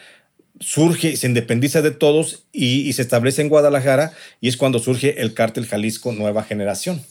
surge, 0.61 1.17
se 1.17 1.27
independiza 1.27 1.83
de 1.83 1.91
todos 1.91 2.45
y, 2.53 2.93
se 2.93 3.03
establece 3.03 3.43
en 3.43 3.49
Guadalajara 3.49 4.13
y 4.41 4.49
es 4.49 4.57
cuando 4.57 4.79
surge 4.79 5.21
el 5.21 5.35
cártel 5.35 5.67
Jalisco 5.67 6.13
Nueva 6.13 6.45
Generación. 6.45 7.03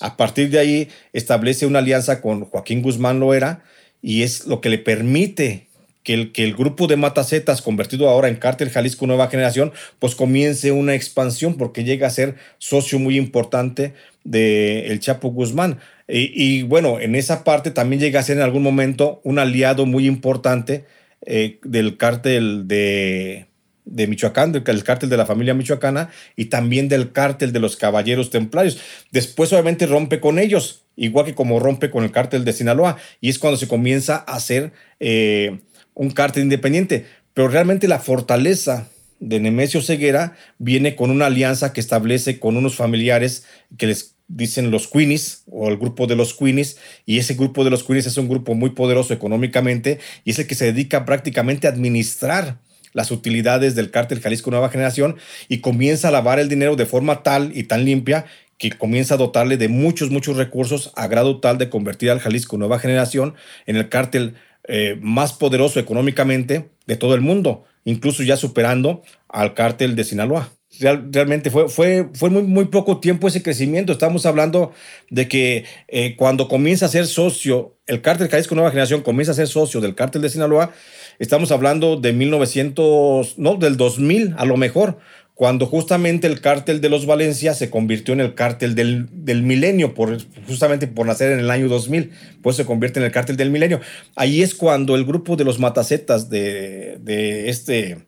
A 0.00 0.16
partir 0.16 0.50
de 0.50 0.58
ahí 0.58 0.88
establece 1.12 1.66
una 1.66 1.80
alianza 1.80 2.20
con 2.20 2.44
Joaquín 2.44 2.82
Guzmán 2.82 3.20
Loera 3.20 3.62
y 4.02 4.22
es 4.22 4.46
lo 4.46 4.60
que 4.60 4.70
le 4.70 4.78
permite 4.78 5.68
que 6.02 6.14
el, 6.14 6.32
que 6.32 6.44
el 6.44 6.54
grupo 6.54 6.86
de 6.86 6.96
Matacetas, 6.96 7.60
convertido 7.60 8.08
ahora 8.08 8.28
en 8.28 8.36
Cártel 8.36 8.70
Jalisco 8.70 9.06
Nueva 9.06 9.28
Generación, 9.28 9.72
pues 9.98 10.14
comience 10.14 10.72
una 10.72 10.94
expansión 10.94 11.58
porque 11.58 11.84
llega 11.84 12.06
a 12.06 12.10
ser 12.10 12.36
socio 12.58 12.98
muy 12.98 13.18
importante 13.18 13.92
de 14.24 14.86
el 14.86 15.00
Chapo 15.00 15.28
Guzmán. 15.28 15.78
Y 16.08 16.62
bueno, 16.62 16.98
en 16.98 17.14
esa 17.14 17.44
parte 17.44 17.70
también 17.70 18.00
llega 18.00 18.18
a 18.18 18.24
ser 18.24 18.38
en 18.38 18.42
algún 18.42 18.62
momento 18.62 19.20
un 19.22 19.38
aliado 19.38 19.86
muy 19.86 20.06
importante 20.06 20.86
eh, 21.26 21.58
del 21.62 21.96
cártel 21.96 22.66
de, 22.66 23.46
de 23.84 24.06
Michoacán, 24.06 24.52
del, 24.52 24.84
cártel 24.84 25.10
de 25.10 25.16
la 25.16 25.26
familia 25.26 25.54
michoacana 25.54 26.10
y 26.36 26.46
también 26.46 26.88
del 26.88 27.12
cártel 27.12 27.52
de 27.52 27.60
los 27.60 27.76
caballeros 27.76 28.30
templarios. 28.30 28.78
Después 29.10 29.52
obviamente 29.52 29.86
rompe 29.86 30.20
con 30.20 30.38
ellos, 30.38 30.84
igual 30.96 31.26
que 31.26 31.34
como 31.34 31.58
rompe 31.58 31.90
con 31.90 32.04
el 32.04 32.12
cártel 32.12 32.44
de 32.44 32.52
Sinaloa, 32.52 32.96
y 33.20 33.28
es 33.28 33.38
cuando 33.38 33.58
se 33.58 33.68
comienza 33.68 34.24
a 34.26 34.36
hacer 34.36 34.72
eh, 35.00 35.60
un 35.94 36.10
cártel 36.10 36.44
independiente. 36.44 37.06
Pero 37.34 37.48
realmente 37.48 37.88
la 37.88 37.98
fortaleza 37.98 38.88
de 39.18 39.40
Nemesio 39.40 39.82
Ceguera 39.82 40.36
viene 40.58 40.96
con 40.96 41.10
una 41.10 41.26
alianza 41.26 41.72
que 41.72 41.80
establece 41.80 42.38
con 42.38 42.56
unos 42.56 42.76
familiares 42.76 43.44
que 43.76 43.86
les 43.86 44.16
dicen 44.30 44.70
los 44.70 44.86
Queenies 44.88 45.42
o 45.50 45.68
el 45.68 45.76
grupo 45.76 46.06
de 46.06 46.16
los 46.16 46.34
Queenies 46.34 46.78
y 47.04 47.18
ese 47.18 47.34
grupo 47.34 47.64
de 47.64 47.70
los 47.70 47.84
Queenies 47.84 48.06
es 48.06 48.16
un 48.16 48.28
grupo 48.28 48.54
muy 48.54 48.70
poderoso 48.70 49.12
económicamente 49.12 49.98
y 50.24 50.30
es 50.30 50.38
el 50.38 50.46
que 50.46 50.54
se 50.54 50.66
dedica 50.66 51.04
prácticamente 51.04 51.66
a 51.66 51.70
administrar 51.70 52.58
las 52.92 53.10
utilidades 53.10 53.74
del 53.74 53.90
cártel 53.90 54.20
Jalisco 54.20 54.50
Nueva 54.50 54.68
Generación 54.68 55.16
y 55.48 55.58
comienza 55.58 56.08
a 56.08 56.10
lavar 56.10 56.38
el 56.38 56.48
dinero 56.48 56.76
de 56.76 56.86
forma 56.86 57.22
tal 57.22 57.56
y 57.56 57.64
tan 57.64 57.84
limpia 57.84 58.26
que 58.58 58.70
comienza 58.70 59.14
a 59.14 59.18
dotarle 59.18 59.56
de 59.56 59.68
muchos, 59.68 60.10
muchos 60.10 60.36
recursos 60.36 60.92
a 60.94 61.06
grado 61.06 61.40
tal 61.40 61.58
de 61.58 61.70
convertir 61.70 62.10
al 62.10 62.20
Jalisco 62.20 62.58
Nueva 62.58 62.78
Generación 62.78 63.34
en 63.66 63.76
el 63.76 63.88
cártel 63.88 64.34
eh, 64.68 64.98
más 65.00 65.32
poderoso 65.32 65.80
económicamente 65.80 66.70
de 66.86 66.96
todo 66.96 67.14
el 67.14 67.22
mundo, 67.22 67.64
incluso 67.84 68.22
ya 68.22 68.36
superando 68.36 69.02
al 69.28 69.54
cártel 69.54 69.96
de 69.96 70.04
Sinaloa. 70.04 70.52
Real- 70.80 71.08
realmente 71.12 71.50
fue, 71.50 71.68
fue, 71.68 72.08
fue 72.14 72.30
muy, 72.30 72.42
muy 72.42 72.64
poco 72.64 72.98
tiempo 72.98 73.28
ese 73.28 73.42
crecimiento. 73.42 73.92
Estamos 73.92 74.26
hablando 74.26 74.72
de 75.10 75.28
que 75.28 75.64
eh, 75.88 76.16
cuando 76.16 76.48
comienza 76.48 76.86
a 76.86 76.88
ser 76.88 77.06
socio, 77.06 77.76
el 77.86 78.00
cártel 78.00 78.28
Jalisco 78.28 78.54
Nueva 78.54 78.70
Generación 78.70 79.02
comienza 79.02 79.32
a 79.32 79.34
ser 79.36 79.46
socio 79.46 79.80
del 79.80 79.94
cártel 79.94 80.22
de 80.22 80.30
Sinaloa, 80.30 80.72
estamos 81.18 81.52
hablando 81.52 81.96
de 81.96 82.12
1900, 82.14 83.38
no, 83.38 83.56
del 83.56 83.76
2000 83.76 84.34
a 84.38 84.44
lo 84.44 84.56
mejor, 84.56 84.98
cuando 85.34 85.64
justamente 85.64 86.26
el 86.26 86.40
cártel 86.42 86.82
de 86.82 86.90
los 86.90 87.06
Valencia 87.06 87.54
se 87.54 87.70
convirtió 87.70 88.12
en 88.12 88.20
el 88.20 88.34
cártel 88.34 88.74
del, 88.74 89.08
del 89.10 89.42
milenio, 89.42 89.94
por, 89.94 90.18
justamente 90.46 90.86
por 90.86 91.06
nacer 91.06 91.32
en 91.32 91.38
el 91.40 91.50
año 91.50 91.66
2000, 91.68 92.10
pues 92.42 92.56
se 92.56 92.66
convierte 92.66 93.00
en 93.00 93.06
el 93.06 93.12
cártel 93.12 93.36
del 93.38 93.50
milenio. 93.50 93.80
Ahí 94.16 94.42
es 94.42 94.54
cuando 94.54 94.96
el 94.96 95.04
grupo 95.06 95.36
de 95.36 95.44
los 95.44 95.58
matacetas 95.58 96.28
de, 96.28 96.98
de 97.00 97.48
este, 97.48 98.06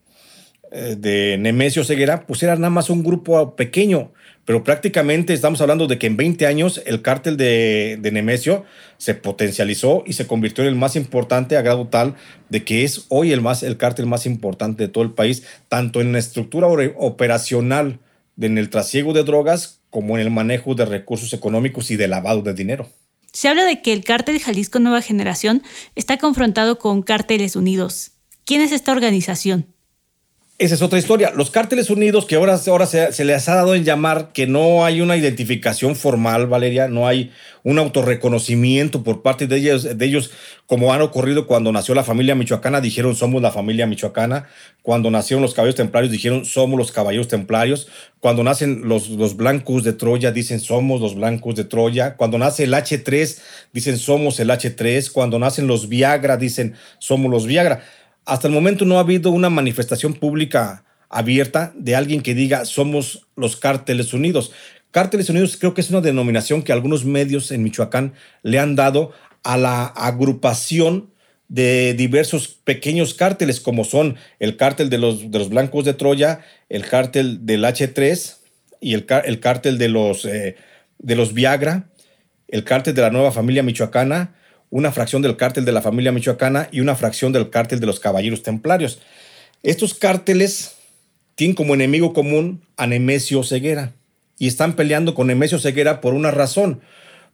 de 0.72 1.36
Nemesio 1.38 1.84
Ceguera, 1.84 2.26
pues 2.26 2.42
era 2.42 2.56
nada 2.56 2.70
más 2.70 2.90
un 2.90 3.02
grupo 3.02 3.54
pequeño, 3.56 4.12
pero 4.44 4.64
prácticamente 4.64 5.34
estamos 5.34 5.60
hablando 5.60 5.86
de 5.86 5.98
que 5.98 6.06
en 6.06 6.16
20 6.16 6.46
años 6.46 6.82
el 6.84 7.02
cártel 7.02 7.36
de, 7.36 7.98
Nemesio 8.12 8.64
se 8.98 9.14
potencializó 9.14 10.02
y 10.06 10.14
se 10.14 10.26
convirtió 10.26 10.64
en 10.64 10.70
el 10.70 10.76
más 10.76 10.96
importante 10.96 11.56
a 11.56 11.62
grado 11.62 11.86
tal 11.86 12.16
de 12.48 12.64
que 12.64 12.82
es 12.82 13.06
hoy 13.08 13.32
el, 13.32 13.40
más, 13.40 13.62
el 13.62 13.76
cártel 13.76 14.06
más 14.06 14.26
importante 14.26 14.84
de 14.84 14.88
todo 14.88 15.04
el 15.04 15.12
país, 15.12 15.44
tanto 15.68 16.00
en 16.00 16.12
la 16.12 16.18
estructura 16.18 16.66
operacional, 16.66 18.00
en 18.40 18.58
el 18.58 18.70
trasiego 18.70 19.12
de 19.12 19.22
drogas, 19.22 19.80
como 19.90 20.16
en 20.16 20.22
el 20.22 20.30
manejo 20.30 20.74
de 20.74 20.86
recursos 20.86 21.32
económicos 21.32 21.90
y 21.90 21.96
de 21.96 22.08
lavado 22.08 22.42
de 22.42 22.54
dinero. 22.54 22.88
Se 23.32 23.48
habla 23.48 23.64
de 23.64 23.80
que 23.80 23.92
el 23.92 24.04
cártel 24.04 24.40
Jalisco 24.40 24.78
Nueva 24.78 25.02
Generación 25.02 25.62
está 25.94 26.18
confrontado 26.18 26.78
con 26.78 27.02
Cárteles 27.02 27.56
Unidos. 27.56 28.12
¿Quién 28.44 28.60
es 28.60 28.72
esta 28.72 28.92
organización? 28.92 29.71
Esa 30.62 30.76
es 30.76 30.82
otra 30.82 31.00
historia. 31.00 31.32
Los 31.34 31.50
cárteles 31.50 31.90
unidos, 31.90 32.24
que 32.24 32.36
ahora, 32.36 32.56
ahora 32.68 32.86
se, 32.86 33.24
les 33.24 33.48
ha 33.48 33.56
dado 33.56 33.74
en 33.74 33.82
llamar 33.82 34.30
que 34.32 34.46
no 34.46 34.84
hay 34.84 35.00
una 35.00 35.16
identificación 35.16 35.96
formal, 35.96 36.46
Valeria, 36.46 36.86
no 36.86 37.08
hay 37.08 37.32
un 37.64 37.80
autorreconocimiento 37.80 39.02
por 39.02 39.22
parte 39.22 39.48
de 39.48 39.56
ellos, 39.56 39.98
de 39.98 40.06
ellos, 40.06 40.30
como 40.66 40.94
han 40.94 41.02
ocurrido 41.02 41.48
cuando 41.48 41.72
nació 41.72 41.96
la 41.96 42.04
familia 42.04 42.36
michoacana, 42.36 42.80
dijeron 42.80 43.16
somos 43.16 43.42
la 43.42 43.50
familia 43.50 43.88
michoacana. 43.88 44.46
Cuando 44.82 45.10
nacieron 45.10 45.42
los 45.42 45.52
caballeros 45.52 45.74
templarios, 45.74 46.12
dijeron 46.12 46.44
somos 46.44 46.78
los 46.78 46.92
caballeros 46.92 47.26
templarios. 47.26 47.88
Cuando 48.20 48.44
nacen 48.44 48.82
los, 48.84 49.08
los 49.08 49.36
blancos 49.36 49.82
de 49.82 49.94
Troya, 49.94 50.30
dicen 50.30 50.60
somos 50.60 51.00
los 51.00 51.16
blancos 51.16 51.56
de 51.56 51.64
Troya. 51.64 52.14
Cuando 52.14 52.38
nace 52.38 52.64
el 52.64 52.72
H3, 52.72 53.38
dicen 53.72 53.98
somos 53.98 54.38
el 54.38 54.48
H3. 54.48 55.10
Cuando 55.10 55.40
nacen 55.40 55.66
los 55.66 55.88
Viagra, 55.88 56.36
dicen 56.36 56.76
somos 57.00 57.32
los 57.32 57.46
Viagra. 57.46 57.82
Hasta 58.24 58.48
el 58.48 58.54
momento 58.54 58.84
no 58.84 58.98
ha 58.98 59.00
habido 59.00 59.30
una 59.30 59.50
manifestación 59.50 60.14
pública 60.14 60.84
abierta 61.08 61.72
de 61.76 61.94
alguien 61.94 62.22
que 62.22 62.34
diga 62.34 62.64
somos 62.64 63.26
los 63.36 63.56
cárteles 63.56 64.14
unidos. 64.14 64.52
Cárteles 64.92 65.30
Unidos 65.30 65.56
creo 65.58 65.72
que 65.72 65.80
es 65.80 65.88
una 65.88 66.02
denominación 66.02 66.62
que 66.62 66.72
algunos 66.72 67.06
medios 67.06 67.50
en 67.50 67.62
Michoacán 67.62 68.12
le 68.42 68.58
han 68.58 68.76
dado 68.76 69.12
a 69.42 69.56
la 69.56 69.86
agrupación 69.86 71.10
de 71.48 71.94
diversos 71.94 72.48
pequeños 72.48 73.14
cárteles 73.14 73.58
como 73.58 73.84
son 73.84 74.16
el 74.38 74.56
cártel 74.58 74.90
de 74.90 74.98
los, 74.98 75.30
de 75.30 75.38
los 75.38 75.48
blancos 75.48 75.86
de 75.86 75.94
Troya, 75.94 76.40
el 76.68 76.86
cártel 76.86 77.46
del 77.46 77.64
H3 77.64 78.36
y 78.80 78.92
el, 78.92 79.06
el 79.24 79.40
cártel 79.40 79.78
de 79.78 79.88
los, 79.88 80.26
eh, 80.26 80.56
de 80.98 81.16
los 81.16 81.32
Viagra, 81.32 81.88
el 82.48 82.64
cártel 82.64 82.94
de 82.94 83.02
la 83.02 83.10
nueva 83.10 83.32
familia 83.32 83.62
michoacana, 83.62 84.34
una 84.72 84.90
fracción 84.90 85.20
del 85.20 85.36
cártel 85.36 85.66
de 85.66 85.72
la 85.72 85.82
familia 85.82 86.12
michoacana 86.12 86.70
y 86.72 86.80
una 86.80 86.96
fracción 86.96 87.30
del 87.30 87.50
cártel 87.50 87.78
de 87.78 87.86
los 87.86 88.00
caballeros 88.00 88.42
templarios. 88.42 89.00
Estos 89.62 89.92
cárteles 89.92 90.76
tienen 91.34 91.54
como 91.54 91.74
enemigo 91.74 92.14
común 92.14 92.62
a 92.78 92.86
Nemesio 92.86 93.44
Ceguera 93.44 93.92
y 94.38 94.46
están 94.46 94.74
peleando 94.74 95.14
con 95.14 95.26
Nemesio 95.26 95.58
Ceguera 95.58 96.00
por 96.00 96.14
una 96.14 96.30
razón, 96.30 96.80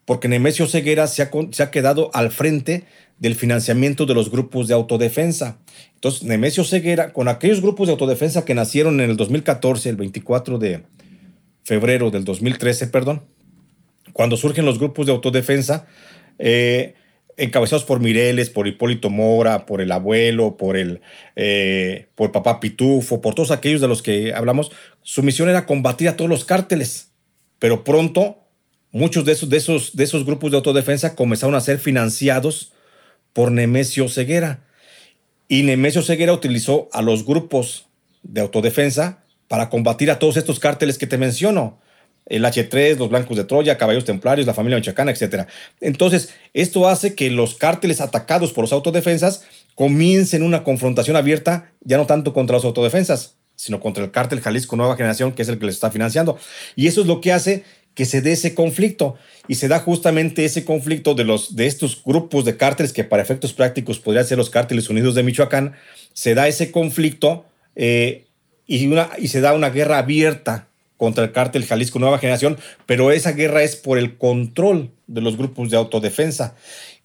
porque 0.05 0.27
Nemesio 0.27 0.67
Ceguera 0.67 1.07
se 1.07 1.23
ha, 1.23 1.31
ha 1.31 1.71
quedado 1.71 2.11
al 2.13 2.33
frente 2.33 2.87
del 3.21 3.37
financiamiento 3.37 4.05
de 4.05 4.15
los 4.15 4.33
grupos 4.33 4.67
de 4.67 4.75
autodefensa. 4.75 5.59
Entonces, 5.95 6.25
Nemesio 6.25 6.65
Ceguera, 6.65 7.13
con 7.13 7.29
aquellos 7.29 7.61
grupos 7.61 7.87
de 7.87 7.93
autodefensa 7.93 8.45
que 8.45 8.57
nacieron 8.57 9.01
en 9.01 9.11
el 9.11 9.17
2014, 9.17 9.91
el 9.91 9.97
24 9.97 10.59
de 10.59 10.83
febrero 11.63 12.11
del 12.11 12.25
2013, 12.25 12.89
perdón, 12.89 13.23
cuando 14.13 14.37
surgen 14.37 14.65
los 14.65 14.81
grupos 14.81 15.07
de 15.07 15.13
autodefensa, 15.13 15.87
eh, 16.41 16.95
encabezados 17.39 17.85
por 17.85 18.01
Mireles, 18.01 18.51
por 18.51 18.69
Hipólito 18.69 19.09
Mora, 19.09 19.65
por 19.65 19.81
el 19.81 19.91
abuelo, 19.93 20.57
por 20.57 20.77
el 20.77 21.01
eh, 21.37 22.09
por 22.15 22.33
papá 22.33 22.61
Pitufo, 22.61 23.21
por 23.21 23.35
todos 23.35 23.51
aquellos 23.51 23.81
de 23.81 23.89
los 23.89 24.03
que 24.03 24.35
hablamos, 24.35 24.71
su 25.03 25.23
misión 25.23 25.49
era 25.49 25.65
combatir 25.65 26.09
a 26.09 26.17
todos 26.17 26.29
los 26.29 26.45
cárteles. 26.45 27.13
Pero 27.59 27.85
pronto, 27.85 28.39
muchos 28.91 29.25
de 29.25 29.33
esos, 29.33 29.49
de 29.49 29.57
esos, 29.57 29.97
de 29.97 30.05
esos 30.05 30.27
grupos 30.27 30.51
de 30.51 30.59
autodefensa 30.59 31.15
comenzaron 31.15 31.55
a 31.55 31.61
ser 31.61 31.79
financiados 31.79 32.73
por 33.33 33.53
Nemesio 33.53 34.09
Ceguera. 34.09 34.65
Y 35.49 35.63
Nemesio 35.63 36.03
Ceguera 36.03 36.33
utilizó 36.33 36.89
a 36.93 37.03
los 37.03 37.25
grupos 37.25 37.87
de 38.23 38.41
autodefensa 38.41 39.25
para 39.47 39.71
combatir 39.71 40.11
a 40.11 40.19
todos 40.19 40.37
estos 40.37 40.59
cárteles 40.61 40.99
que 40.99 41.07
te 41.07 41.19
menciono. 41.19 41.81
El 42.29 42.45
H3, 42.45 42.97
los 42.97 43.09
Blancos 43.09 43.37
de 43.37 43.45
Troya, 43.45 43.79
Caballos 43.79 44.05
Templarios, 44.05 44.47
la 44.47 44.55
familia 44.55 44.79
Michoacana, 44.79 45.11
etc. 45.11 45.49
Entonces, 45.81 46.31
esto 46.55 46.89
hace 46.89 47.15
que 47.15 47.31
los 47.31 47.55
cárteles 47.55 48.01
atacados 48.01 48.53
por 48.53 48.63
los 48.63 48.73
autodefensas 48.73 49.43
comiencen 49.75 50.43
una 50.43 50.63
confrontación 50.63 51.17
abierta, 51.17 51.73
ya 51.81 51.97
no 51.97 52.07
tanto 52.07 52.33
contra 52.33 52.57
los 52.57 52.65
autodefensas, 52.65 53.37
sino 53.57 53.81
contra 53.81 54.05
el 54.05 54.11
cártel 54.11 54.41
Jalisco 54.41 54.77
Nueva 54.77 54.97
Generación, 54.97 55.33
que 55.33 55.43
es 55.43 55.49
el 55.49 55.59
que 55.59 55.67
les 55.67 55.75
está 55.75 55.91
financiando. 55.91 56.39
Y 56.77 56.87
eso 56.87 57.01
es 57.01 57.07
lo 57.07 57.21
que 57.21 57.33
hace 57.33 57.65
que 57.99 58.05
se 58.05 58.21
dé 58.23 58.31
ese 58.31 58.55
conflicto. 58.55 59.17
Y 59.49 59.57
se 59.57 59.67
da 59.67 59.81
justamente 59.81 60.45
ese 60.45 60.65
conflicto 60.65 61.17
de, 61.17 61.25
los, 61.25 61.57
de 61.57 61.67
estos 61.67 62.01
grupos 62.05 62.45
de 62.45 62.57
cárteles, 62.57 62.93
que 62.93 63.03
para 63.03 63.23
efectos 63.23 63.53
prácticos 63.53 63.99
podrían 63.99 64.25
ser 64.25 64.39
los 64.39 64.51
cárteles 64.51 64.89
unidos 64.89 65.17
de 65.17 65.25
Michoacán, 65.25 65.75
se 66.13 66.35
da 66.35 66.47
ese 66.47 66.71
conflicto 66.71 67.45
eh, 67.75 68.27
y, 68.69 68.87
una, 68.87 69.11
y 69.19 69.27
se 69.27 69.41
da 69.41 69.53
una 69.53 69.71
guerra 69.71 69.99
abierta 69.99 70.68
contra 70.99 71.25
el 71.25 71.33
cártel 71.33 71.65
Jalisco 71.65 71.99
Nueva 71.99 72.19
Generación, 72.19 72.59
pero 72.85 73.11
esa 73.11 73.33
guerra 73.33 73.63
es 73.63 73.77
por 73.77 73.97
el 73.97 74.19
control 74.19 74.91
de 75.07 75.23
los 75.23 75.39
grupos 75.39 75.71
de 75.71 75.79
autodefensa. 75.79 76.55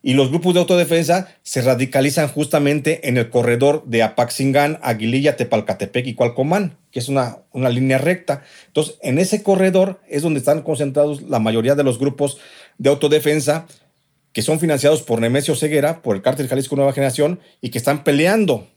Y 0.01 0.15
los 0.15 0.29
grupos 0.29 0.53
de 0.53 0.59
autodefensa 0.59 1.29
se 1.43 1.61
radicalizan 1.61 2.27
justamente 2.27 3.07
en 3.07 3.15
el 3.15 3.29
corredor 3.29 3.85
de 3.85 4.03
Apaxingán, 4.03 4.77
Aguililla, 4.81 5.37
Tepalcatepec 5.37 6.07
y 6.07 6.13
Cualcomán, 6.13 6.75
que 6.91 6.99
es 6.99 7.07
una, 7.07 7.37
una 7.53 7.69
línea 7.69 7.99
recta. 7.99 8.43
Entonces, 8.67 8.97
en 9.01 9.17
ese 9.17 9.43
corredor 9.43 10.01
es 10.09 10.21
donde 10.21 10.39
están 10.39 10.63
concentrados 10.63 11.21
la 11.21 11.39
mayoría 11.39 11.75
de 11.75 11.85
los 11.85 11.99
grupos 11.99 12.37
de 12.77 12.89
autodefensa 12.89 13.65
que 14.33 14.41
son 14.41 14.59
financiados 14.59 15.03
por 15.03 15.21
Nemesio 15.21 15.55
Ceguera, 15.55 16.01
por 16.01 16.15
el 16.15 16.21
cártel 16.21 16.47
Jalisco 16.47 16.75
Nueva 16.75 16.91
Generación, 16.91 17.39
y 17.61 17.69
que 17.69 17.77
están 17.77 18.03
peleando 18.03 18.67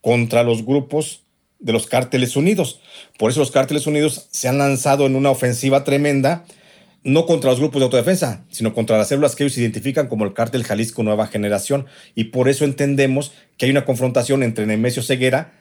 contra 0.00 0.42
los 0.42 0.66
grupos 0.66 1.21
de 1.62 1.72
los 1.72 1.86
cárteles 1.86 2.36
unidos. 2.36 2.80
Por 3.18 3.30
eso 3.30 3.40
los 3.40 3.50
cárteles 3.50 3.86
unidos 3.86 4.28
se 4.30 4.48
han 4.48 4.58
lanzado 4.58 5.06
en 5.06 5.16
una 5.16 5.30
ofensiva 5.30 5.84
tremenda 5.84 6.44
no 7.04 7.26
contra 7.26 7.50
los 7.50 7.58
grupos 7.58 7.80
de 7.80 7.84
autodefensa, 7.84 8.44
sino 8.50 8.74
contra 8.74 8.96
las 8.96 9.08
células 9.08 9.34
que 9.34 9.44
ellos 9.44 9.58
identifican 9.58 10.06
como 10.06 10.24
el 10.24 10.34
cártel 10.34 10.62
Jalisco 10.62 11.02
Nueva 11.02 11.26
Generación. 11.26 11.86
Y 12.14 12.24
por 12.24 12.48
eso 12.48 12.64
entendemos 12.64 13.32
que 13.56 13.66
hay 13.66 13.72
una 13.72 13.84
confrontación 13.84 14.42
entre 14.42 14.66
Nemesio 14.66 15.02
Ceguera, 15.02 15.52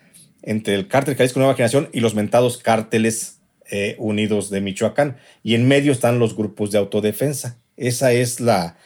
entre 0.43 0.75
el 0.75 0.87
cártel 0.87 1.15
Jalisco 1.15 1.39
Nueva 1.39 1.55
Generación 1.55 1.89
y 1.93 1.99
los 1.99 2.13
mentados 2.13 2.57
cárteles 2.57 3.39
eh, 3.71 3.95
unidos 3.97 4.49
de 4.49 4.61
Michoacán. 4.61 5.17
Y 5.43 5.55
en 5.55 5.67
medio 5.67 5.91
están 5.91 6.19
los 6.19 6.35
grupos 6.35 6.71
de 6.71 6.77
autodefensa. 6.77 7.57
Esa 7.75 8.11
es 8.11 8.39
la, 8.39 8.77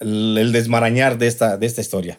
el 0.00 0.52
desmarañar 0.52 1.18
de 1.18 1.26
esta, 1.26 1.58
de 1.58 1.66
esta 1.66 1.82
historia. 1.82 2.18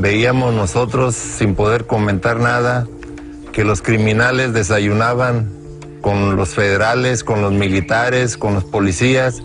Veíamos 0.00 0.54
nosotros, 0.54 1.14
sin 1.14 1.54
poder 1.54 1.86
comentar 1.86 2.40
nada, 2.40 2.86
que 3.52 3.64
los 3.64 3.82
criminales 3.82 4.54
desayunaban 4.54 5.52
con 6.00 6.36
los 6.36 6.50
federales, 6.50 7.22
con 7.22 7.42
los 7.42 7.52
militares, 7.52 8.38
con 8.38 8.54
los 8.54 8.64
policías 8.64 9.42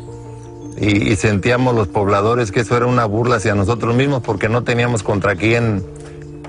y, 0.77 1.15
sentíamos 1.15 1.73
los 1.75 1.87
pobladores 1.87 2.51
que 2.51 2.61
eso 2.61 2.75
era 2.75 2.85
una 2.85 3.05
burla 3.05 3.37
hacia 3.37 3.55
nosotros 3.55 3.95
mismos 3.95 4.21
porque 4.21 4.49
no 4.49 4.63
teníamos 4.63 5.03
contra 5.03 5.35
quién, 5.35 5.85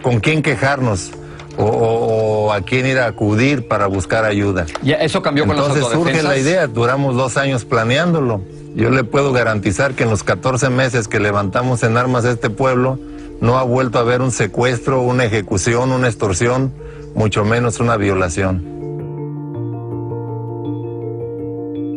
con 0.02 0.20
quién 0.20 0.42
quejarnos. 0.42 1.12
O, 1.58 2.52
a 2.52 2.60
quién 2.60 2.84
ir 2.84 2.98
a 2.98 3.06
acudir 3.06 3.66
para 3.66 3.86
buscar 3.86 4.26
ayuda. 4.26 4.66
Ya 4.82 4.96
eso 4.96 5.22
cambió 5.22 5.46
con 5.46 5.56
Entonces 5.56 5.86
surge 5.86 6.22
la 6.22 6.36
idea, 6.36 6.66
duramos 6.66 7.16
dos 7.16 7.38
años 7.38 7.64
planeándolo. 7.64 8.42
Yo 8.74 8.90
le 8.90 9.04
puedo 9.04 9.32
garantizar 9.32 9.94
que 9.94 10.02
en 10.02 10.10
los 10.10 10.22
14 10.22 10.68
meses 10.68 11.08
que 11.08 11.18
levantamos 11.18 11.82
en 11.82 11.96
armas 11.96 12.26
este 12.26 12.50
pueblo, 12.50 12.98
no 13.40 13.59
ha 13.59 13.62
vuelto 13.64 13.99
a 13.99 14.03
haber 14.03 14.22
un 14.22 14.31
secuestro, 14.31 15.03
una 15.03 15.25
ejecución, 15.25 15.92
una 15.92 16.09
extorsión, 16.09 16.72
mucho 17.14 17.44
menos 17.44 17.81
una 17.81 17.96
violación. 17.96 18.77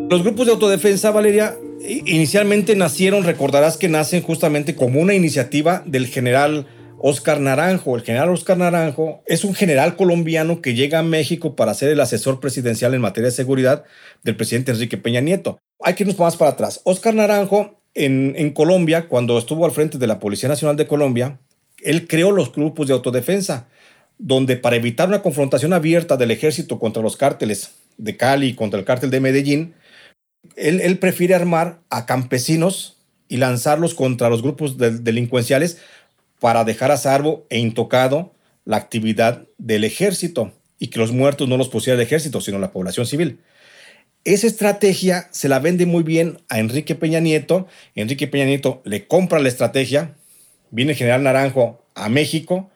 Los 0.10 0.24
grupos 0.24 0.48
de 0.48 0.54
autodefensa, 0.54 1.12
Valeria, 1.12 1.56
inicialmente 1.82 2.76
nacieron, 2.76 3.24
recordarás 3.24 3.78
que 3.78 3.90
nacen 3.90 4.24
justamente 4.24 4.76
como 4.76 5.00
una 5.00 5.14
iniciativa 5.14 5.84
del 5.86 6.08
general 6.08 6.66
Oscar 6.98 7.40
Naranjo. 7.40 7.96
El 7.96 8.02
general 8.02 8.30
Oscar 8.30 8.58
Naranjo 8.58 9.24
es 9.26 9.44
un 9.44 9.54
general 9.54 9.96
colombiano 9.96 10.62
que 10.62 10.74
llega 10.74 11.00
a 11.00 11.04
México 11.04 11.56
para 11.56 11.74
ser 11.74 11.90
el 11.90 12.00
asesor 12.00 12.40
presidencial 12.40 12.94
en 12.94 13.02
materia 13.02 13.30
de 13.30 13.36
seguridad 13.36 13.84
del 14.24 14.36
presidente 14.36 14.72
Enrique 14.72 14.98
Peña 14.98 15.22
Nieto. 15.22 15.60
Hay 15.82 15.94
que 15.94 16.04
irnos 16.04 16.20
más 16.20 16.36
para 16.36 16.52
atrás. 16.52 16.82
Oscar 16.84 17.14
Naranjo, 17.14 17.79
en, 18.06 18.52
Colombia, 18.52 19.08
cuando 19.08 19.38
estuvo 19.38 19.66
al 19.66 19.72
frente 19.72 19.98
de 19.98 20.08
la 20.08 20.20
Policía 20.20 20.48
Nacional 20.48 20.78
de 20.78 20.88
Colombia, 20.88 21.40
él 21.82 22.08
creó 22.08 22.32
los 22.32 22.52
grupos 22.54 22.88
de 22.88 22.94
autodefensa 22.94 23.68
donde 24.18 24.58
para 24.58 24.76
evitar 24.76 25.08
una 25.08 25.22
confrontación 25.22 25.74
abierta 25.74 26.18
del 26.18 26.32
ejército 26.32 26.78
contra 26.78 27.02
los 27.02 27.16
cárteles 27.16 27.72
de 27.98 28.18
Cali 28.18 28.48
y 28.48 28.54
contra 28.54 28.80
el 28.80 28.86
cártel 28.86 29.10
de 29.10 29.22
Medellín, 29.22 29.74
él, 30.56 30.98
prefiere 31.00 31.36
armar 31.36 31.80
a 31.90 32.06
campesinos 32.06 32.98
y 33.28 33.38
lanzarlos 33.38 33.94
contra 33.94 34.30
los 34.30 34.42
grupos 34.42 34.78
delincuenciales 34.78 35.78
para 36.40 36.64
dejar 36.64 36.92
a 36.92 36.98
salvo 36.98 37.46
e 37.50 37.60
intocado 37.60 38.34
la 38.66 38.78
actividad 38.78 39.46
del 39.58 39.84
ejército 39.84 40.52
y 40.80 40.88
que 40.88 41.00
los 41.00 41.12
muertos 41.12 41.48
no 41.48 41.58
los 41.58 41.70
pusiera 41.70 41.96
el 41.96 42.06
ejército, 42.06 42.42
sino 42.42 42.60
la 42.60 42.72
población 42.72 43.06
civil. 43.06 43.40
Esa 44.30 44.46
estrategia 44.46 45.28
se 45.32 45.50
la 45.50 45.58
vende 45.58 45.88
muy 45.88 46.04
bien 46.04 46.38
a 46.50 46.60
Enrique 46.60 46.94
Peña 46.94 47.20
Nieto. 47.20 47.66
Enrique 47.96 48.28
Peña 48.28 48.46
Nieto 48.46 48.80
le 48.86 49.08
compra 49.08 49.40
la 49.40 49.48
estrategia, 49.48 50.14
viene 50.70 50.92
el 50.92 50.98
general 51.00 51.24
Naranjo 51.24 51.84
a 51.96 52.10
México 52.10 52.70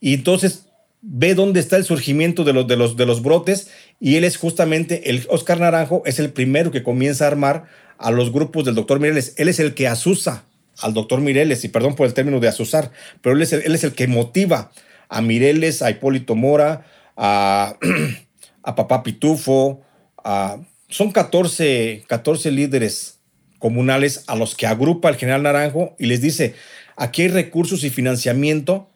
y 0.00 0.14
entonces 0.14 0.64
ve 1.02 1.34
dónde 1.34 1.60
está 1.60 1.76
el 1.76 1.84
surgimiento 1.84 2.42
de 2.42 2.54
los, 2.54 2.66
de 2.66 2.76
los, 2.76 2.96
de 2.96 3.04
los 3.04 3.20
brotes 3.20 3.68
y 4.00 4.16
él 4.16 4.24
es 4.24 4.38
justamente, 4.38 5.10
el 5.10 5.26
Oscar 5.28 5.60
Naranjo 5.60 6.00
es 6.06 6.20
el 6.20 6.32
primero 6.32 6.70
que 6.70 6.82
comienza 6.82 7.26
a 7.26 7.28
armar 7.28 7.66
a 7.98 8.10
los 8.10 8.32
grupos 8.32 8.64
del 8.64 8.74
doctor 8.74 8.98
Mireles. 8.98 9.34
Él 9.36 9.50
es 9.50 9.60
el 9.60 9.74
que 9.74 9.88
asusa 9.88 10.44
al 10.80 10.94
doctor 10.94 11.20
Mireles, 11.20 11.64
y 11.64 11.68
perdón 11.68 11.96
por 11.96 12.06
el 12.06 12.14
término 12.14 12.40
de 12.40 12.48
asusar, 12.48 12.92
pero 13.20 13.36
él 13.36 13.42
es 13.42 13.52
el, 13.52 13.60
él 13.60 13.74
es 13.74 13.84
el 13.84 13.92
que 13.92 14.06
motiva 14.06 14.72
a 15.10 15.20
Mireles, 15.20 15.82
a 15.82 15.90
Hipólito 15.90 16.34
Mora, 16.34 16.86
a, 17.14 17.76
a 18.62 18.74
Papá 18.74 19.02
Pitufo, 19.02 19.82
a, 20.16 20.58
son 20.88 21.12
14, 21.12 22.04
14 22.06 22.50
líderes 22.50 23.18
comunales 23.58 24.24
a 24.26 24.36
los 24.36 24.54
que 24.54 24.66
agrupa 24.66 25.08
el 25.08 25.16
general 25.16 25.42
Naranjo 25.42 25.94
y 25.98 26.06
les 26.06 26.20
dice, 26.20 26.54
aquí 26.96 27.22
hay 27.22 27.28
recursos 27.28 27.84
y 27.84 27.90
financiamiento 27.90 28.88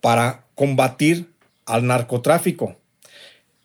para 0.00 0.46
combatir 0.54 1.30
al 1.66 1.86
narcotráfico. 1.86 2.76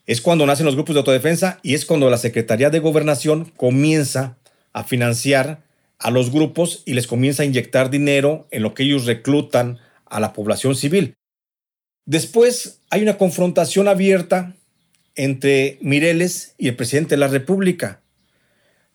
Es 0.06 0.20
cuando 0.20 0.46
nacen 0.46 0.66
los 0.66 0.74
grupos 0.74 0.94
de 0.94 1.00
autodefensa 1.00 1.58
y 1.62 1.74
es 1.74 1.84
cuando 1.84 2.10
la 2.10 2.18
Secretaría 2.18 2.70
de 2.70 2.78
Gobernación 2.78 3.52
comienza 3.56 4.36
a 4.72 4.84
financiar 4.84 5.62
a 5.98 6.10
los 6.10 6.30
grupos 6.30 6.82
y 6.84 6.94
les 6.94 7.06
comienza 7.06 7.42
a 7.42 7.46
inyectar 7.46 7.90
dinero 7.90 8.46
en 8.50 8.62
lo 8.62 8.74
que 8.74 8.82
ellos 8.82 9.06
reclutan 9.06 9.78
a 10.04 10.20
la 10.20 10.32
población 10.32 10.76
civil. 10.76 11.14
Después 12.04 12.82
hay 12.90 13.02
una 13.02 13.18
confrontación 13.18 13.88
abierta 13.88 14.54
entre 15.16 15.78
Mireles 15.80 16.54
y 16.58 16.68
el 16.68 16.76
presidente 16.76 17.10
de 17.10 17.20
la 17.20 17.28
República. 17.28 18.00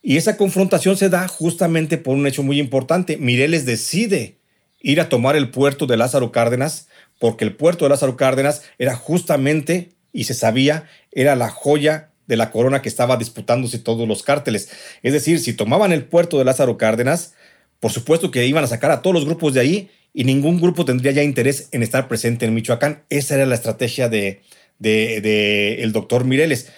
Y 0.01 0.17
esa 0.17 0.37
confrontación 0.37 0.97
se 0.97 1.09
da 1.09 1.27
justamente 1.27 1.97
por 1.97 2.15
un 2.15 2.25
hecho 2.25 2.43
muy 2.43 2.59
importante. 2.59 3.17
Mireles 3.17 3.65
decide 3.65 4.37
ir 4.79 4.99
a 4.99 5.09
tomar 5.09 5.35
el 5.35 5.51
puerto 5.51 5.85
de 5.85 5.97
Lázaro 5.97 6.31
Cárdenas 6.31 6.87
porque 7.21 7.45
el 7.45 7.55
puerto 7.55 7.85
de 7.85 7.89
Lázaro 7.89 8.17
Cárdenas 8.17 8.63
era 8.79 8.95
justamente, 8.95 9.91
y 10.11 10.23
se 10.23 10.33
sabía, 10.33 10.89
era 11.11 11.35
la 11.35 11.49
joya 11.49 12.09
de 12.25 12.35
la 12.35 12.49
corona 12.49 12.81
que 12.81 12.89
estaba 12.89 13.15
disputándose 13.15 13.77
todos 13.77 14.07
los 14.07 14.23
cárteles. 14.23 14.71
Es 15.03 15.13
decir, 15.13 15.39
si 15.39 15.53
tomaban 15.53 15.91
el 15.91 16.03
puerto 16.03 16.39
de 16.39 16.45
Lázaro 16.45 16.79
Cárdenas, 16.79 17.35
por 17.79 17.91
supuesto 17.91 18.31
que 18.31 18.47
iban 18.47 18.63
a 18.63 18.67
sacar 18.67 18.89
a 18.89 19.03
todos 19.03 19.13
los 19.13 19.25
grupos 19.25 19.53
de 19.53 19.59
ahí 19.59 19.91
y 20.15 20.23
ningún 20.23 20.59
grupo 20.59 20.83
tendría 20.83 21.11
ya 21.11 21.21
interés 21.21 21.69
en 21.71 21.83
estar 21.83 22.07
presente 22.07 22.47
en 22.47 22.55
Michoacán. 22.55 23.03
Esa 23.11 23.35
era 23.35 23.45
la 23.45 23.55
estrategia 23.55 24.09
de, 24.09 24.41
de, 24.81 25.83
el 25.83 25.91
doctor 25.91 26.25
Mireles. 26.25 26.71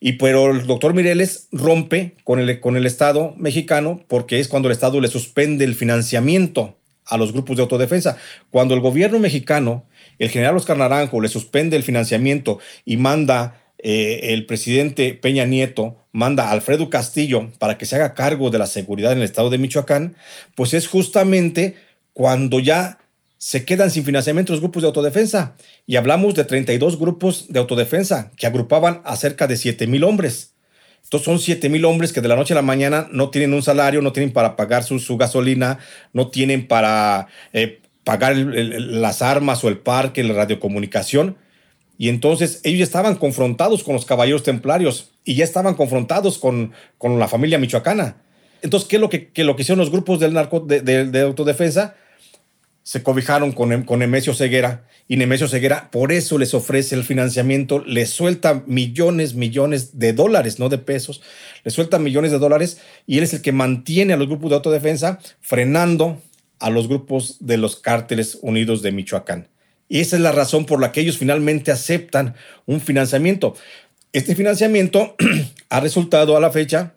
Y 0.00 0.14
pero 0.14 0.50
el 0.50 0.66
doctor 0.66 0.92
Mireles 0.92 1.48
rompe 1.50 2.14
con 2.24 2.38
el, 2.38 2.60
con 2.60 2.76
el 2.76 2.84
Estado 2.84 3.34
mexicano 3.38 4.04
porque 4.08 4.40
es 4.40 4.48
cuando 4.48 4.68
el 4.68 4.72
Estado 4.72 5.00
le 5.00 5.08
suspende 5.08 5.64
el 5.64 5.74
financiamiento 5.74 6.76
a 7.06 7.16
los 7.16 7.32
grupos 7.32 7.56
de 7.56 7.62
autodefensa. 7.62 8.18
Cuando 8.50 8.74
el 8.74 8.80
gobierno 8.80 9.18
mexicano, 9.18 9.86
el 10.18 10.30
general 10.30 10.56
Oscar 10.56 10.76
Naranjo, 10.76 11.20
le 11.20 11.28
suspende 11.28 11.76
el 11.76 11.82
financiamiento 11.82 12.58
y 12.84 12.96
manda 12.96 13.62
eh, 13.78 14.32
el 14.32 14.46
presidente 14.46 15.14
Peña 15.14 15.44
Nieto, 15.44 15.96
manda 16.12 16.48
a 16.48 16.52
Alfredo 16.52 16.88
Castillo 16.90 17.50
para 17.58 17.76
que 17.76 17.86
se 17.86 17.96
haga 17.96 18.14
cargo 18.14 18.50
de 18.50 18.58
la 18.58 18.66
seguridad 18.66 19.12
en 19.12 19.18
el 19.18 19.24
estado 19.24 19.50
de 19.50 19.58
Michoacán, 19.58 20.16
pues 20.54 20.74
es 20.74 20.86
justamente 20.86 21.76
cuando 22.12 22.60
ya 22.60 22.98
se 23.44 23.66
quedan 23.66 23.90
sin 23.90 24.06
financiamiento 24.06 24.54
los 24.54 24.62
grupos 24.62 24.82
de 24.82 24.86
autodefensa. 24.86 25.54
Y 25.86 25.96
hablamos 25.96 26.34
de 26.34 26.44
32 26.44 26.98
grupos 26.98 27.44
de 27.50 27.58
autodefensa 27.58 28.32
que 28.38 28.46
agrupaban 28.46 29.02
a 29.04 29.16
cerca 29.16 29.46
de 29.46 29.58
7 29.58 29.86
mil 29.86 30.02
hombres. 30.04 30.54
Entonces 31.02 31.26
son 31.26 31.38
7 31.38 31.68
mil 31.68 31.84
hombres 31.84 32.14
que 32.14 32.22
de 32.22 32.28
la 32.28 32.36
noche 32.36 32.54
a 32.54 32.56
la 32.56 32.62
mañana 32.62 33.06
no 33.12 33.28
tienen 33.28 33.52
un 33.52 33.62
salario, 33.62 34.00
no 34.00 34.12
tienen 34.14 34.32
para 34.32 34.56
pagar 34.56 34.82
su, 34.82 35.18
gasolina, 35.18 35.78
no 36.14 36.28
tienen 36.28 36.66
para 36.66 37.26
eh, 37.52 37.82
pagar 38.02 38.34
las 38.34 39.20
armas 39.20 39.62
o 39.62 39.68
el 39.68 39.76
parque, 39.76 40.24
la 40.24 40.32
radiocomunicación. 40.32 41.36
Y 41.98 42.08
entonces 42.08 42.62
ellos 42.64 42.78
ya 42.78 42.84
estaban 42.84 43.14
confrontados 43.14 43.84
con 43.84 43.92
los 43.92 44.06
caballeros 44.06 44.42
templarios 44.42 45.10
y 45.22 45.34
ya 45.34 45.44
estaban 45.44 45.74
confrontados 45.74 46.38
con, 46.38 46.72
con 46.96 47.18
la 47.18 47.28
familia 47.28 47.58
michoacana. 47.58 48.22
Entonces, 48.62 48.88
¿qué 48.88 48.96
es 48.96 49.02
lo 49.02 49.10
que, 49.10 49.28
que 49.28 49.44
lo 49.44 49.54
que 49.54 49.60
hicieron 49.60 49.80
los 49.80 49.90
grupos 49.90 50.18
del 50.18 50.32
narco 50.32 50.60
de, 50.60 50.80
de 50.80 51.20
autodefensa? 51.20 51.96
Se 52.84 53.02
cobijaron 53.02 53.52
con, 53.52 53.82
con 53.82 53.98
Nemesio 53.98 54.34
Ceguera 54.34 54.84
y 55.08 55.16
Nemesio 55.16 55.48
Ceguera 55.48 55.90
por 55.90 56.12
eso 56.12 56.38
les 56.38 56.52
ofrece 56.54 56.94
el 56.94 57.02
financiamiento, 57.02 57.82
les 57.84 58.10
suelta 58.10 58.62
millones, 58.66 59.34
millones 59.34 59.98
de 59.98 60.12
dólares, 60.12 60.58
no 60.58 60.68
de 60.68 60.78
pesos, 60.78 61.22
les 61.64 61.74
suelta 61.74 61.98
millones 61.98 62.30
de 62.30 62.38
dólares 62.38 62.78
y 63.06 63.18
él 63.18 63.24
es 63.24 63.32
el 63.32 63.42
que 63.42 63.52
mantiene 63.52 64.12
a 64.12 64.16
los 64.18 64.28
grupos 64.28 64.50
de 64.50 64.56
autodefensa 64.56 65.18
frenando 65.40 66.20
a 66.60 66.70
los 66.70 66.86
grupos 66.86 67.38
de 67.40 67.56
los 67.56 67.76
cárteles 67.76 68.38
unidos 68.42 68.82
de 68.82 68.92
Michoacán. 68.92 69.48
Y 69.88 70.00
esa 70.00 70.16
es 70.16 70.22
la 70.22 70.32
razón 70.32 70.66
por 70.66 70.80
la 70.80 70.92
que 70.92 71.00
ellos 71.00 71.18
finalmente 71.18 71.72
aceptan 71.72 72.34
un 72.66 72.80
financiamiento. 72.80 73.54
Este 74.12 74.34
financiamiento 74.34 75.16
ha 75.70 75.80
resultado 75.80 76.36
a 76.36 76.40
la 76.40 76.50
fecha 76.50 76.94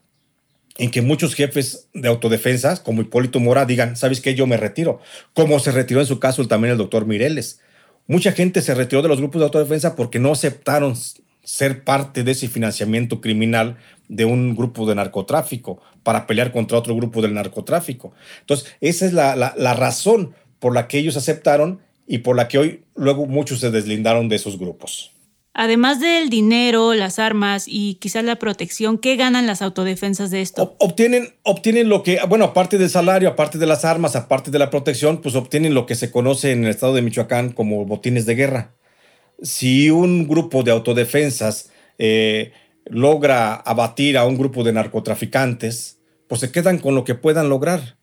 en 0.77 0.91
que 0.91 1.01
muchos 1.01 1.35
jefes 1.35 1.87
de 1.93 2.07
autodefensa, 2.07 2.83
como 2.83 3.01
Hipólito 3.01 3.39
Mora, 3.39 3.65
digan, 3.65 3.95
¿sabes 3.95 4.21
qué? 4.21 4.35
Yo 4.35 4.47
me 4.47 4.57
retiro. 4.57 4.99
Como 5.33 5.59
se 5.59 5.71
retiró 5.71 5.99
en 5.99 6.07
su 6.07 6.19
caso 6.19 6.47
también 6.47 6.73
el 6.73 6.77
doctor 6.77 7.05
Mireles. 7.05 7.59
Mucha 8.07 8.31
gente 8.31 8.61
se 8.61 8.75
retiró 8.75 9.01
de 9.01 9.09
los 9.09 9.19
grupos 9.19 9.39
de 9.39 9.45
autodefensa 9.45 9.95
porque 9.95 10.19
no 10.19 10.31
aceptaron 10.31 10.95
ser 11.43 11.83
parte 11.83 12.23
de 12.23 12.31
ese 12.31 12.47
financiamiento 12.47 13.21
criminal 13.21 13.77
de 14.07 14.25
un 14.25 14.55
grupo 14.55 14.87
de 14.87 14.95
narcotráfico 14.95 15.81
para 16.03 16.27
pelear 16.27 16.51
contra 16.51 16.77
otro 16.77 16.95
grupo 16.95 17.21
del 17.21 17.33
narcotráfico. 17.33 18.13
Entonces, 18.41 18.73
esa 18.79 19.05
es 19.05 19.13
la 19.13 19.73
razón 19.73 20.33
por 20.59 20.73
la 20.73 20.87
que 20.87 20.99
ellos 20.99 21.17
aceptaron 21.17 21.81
y 22.07 22.19
por 22.19 22.35
la 22.35 22.47
que 22.47 22.57
hoy 22.57 22.83
luego 22.95 23.25
muchos 23.25 23.59
se 23.59 23.71
deslindaron 23.71 24.29
de 24.29 24.37
esos 24.37 24.57
grupos. 24.57 25.11
Además 25.59 25.99
del 25.99 26.29
dinero, 26.29 26.93
las 26.93 27.17
armas 27.17 27.65
y 27.67 27.95
quizás 27.95 28.23
la 28.23 28.35
protección, 28.35 28.99
¿qué 28.99 29.15
ganan 29.15 29.47
las 29.47 29.63
autodefensas 29.63 30.29
de 30.29 30.41
esto? 30.41 30.75
Obtienen, 30.77 31.33
obtienen 31.41 31.89
lo 31.89 32.03
que, 32.03 32.19
bueno, 32.29 32.45
aparte 32.45 32.77
del 32.77 32.91
salario, 32.91 33.29
aparte 33.29 33.57
de 33.57 33.65
las 33.65 33.83
armas, 33.83 34.15
aparte 34.15 34.51
de 34.51 34.59
la 34.59 34.69
protección, 34.69 35.19
pues 35.19 35.33
obtienen 35.33 35.73
lo 35.73 35.87
que 35.87 35.95
se 35.95 36.11
conoce 36.11 36.51
en 36.51 36.63
el 36.63 36.69
estado 36.69 36.93
de 36.93 37.01
Michoacán 37.01 37.53
como 37.53 37.87
botines 37.87 38.27
de 38.27 38.35
guerra. 38.35 38.75
Si 39.41 39.89
un 39.89 40.27
grupo 40.27 40.61
de 40.61 40.69
autodefensas 40.69 41.71
eh, 41.97 42.51
logra 42.85 43.55
abatir 43.55 44.19
a 44.19 44.25
un 44.25 44.37
grupo 44.37 44.63
de 44.63 44.73
narcotraficantes, 44.73 45.97
pues 46.27 46.39
se 46.39 46.51
quedan 46.51 46.77
con 46.77 46.93
lo 46.93 47.03
que 47.03 47.15
puedan 47.15 47.49
lograr. 47.49 47.97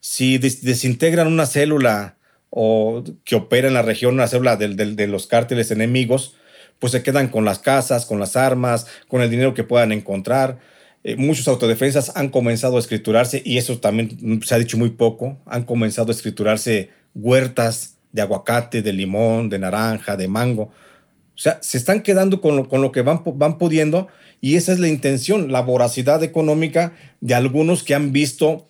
Si 0.00 0.38
des 0.38 0.64
desintegran 0.64 1.28
una 1.28 1.46
célula 1.46 2.18
o 2.50 3.04
que 3.24 3.36
opera 3.36 3.68
en 3.68 3.74
la 3.74 3.82
región, 3.82 4.14
una 4.14 4.26
célula 4.26 4.56
de 4.56 5.06
los 5.06 5.28
cárteles 5.28 5.70
enemigos, 5.70 6.34
pues 6.78 6.92
se 6.92 7.02
quedan 7.02 7.28
con 7.28 7.44
las 7.44 7.58
casas, 7.58 8.06
con 8.06 8.20
las 8.20 8.36
armas, 8.36 8.86
con 9.08 9.22
el 9.22 9.30
dinero 9.30 9.54
que 9.54 9.64
puedan 9.64 9.92
encontrar. 9.92 10.58
Eh, 11.04 11.16
muchos 11.16 11.48
autodefensas 11.48 12.12
han 12.16 12.28
comenzado 12.28 12.76
a 12.76 12.80
escriturarse, 12.80 13.42
y 13.44 13.58
eso 13.58 13.78
también 13.78 14.40
se 14.44 14.54
ha 14.54 14.58
dicho 14.58 14.76
muy 14.76 14.90
poco, 14.90 15.38
han 15.46 15.64
comenzado 15.64 16.08
a 16.08 16.14
escriturarse 16.14 16.90
huertas 17.14 17.96
de 18.12 18.22
aguacate, 18.22 18.82
de 18.82 18.92
limón, 18.92 19.48
de 19.48 19.58
naranja, 19.58 20.16
de 20.16 20.28
mango. 20.28 20.62
O 20.62 21.38
sea, 21.38 21.58
se 21.62 21.76
están 21.76 22.02
quedando 22.02 22.40
con 22.40 22.56
lo, 22.56 22.68
con 22.68 22.80
lo 22.82 22.92
que 22.92 23.02
van, 23.02 23.22
van 23.24 23.58
pudiendo 23.58 24.08
y 24.40 24.56
esa 24.56 24.72
es 24.72 24.78
la 24.78 24.88
intención, 24.88 25.52
la 25.52 25.60
voracidad 25.60 26.22
económica 26.22 26.92
de 27.20 27.34
algunos 27.34 27.82
que 27.82 27.94
han 27.94 28.12
visto 28.12 28.68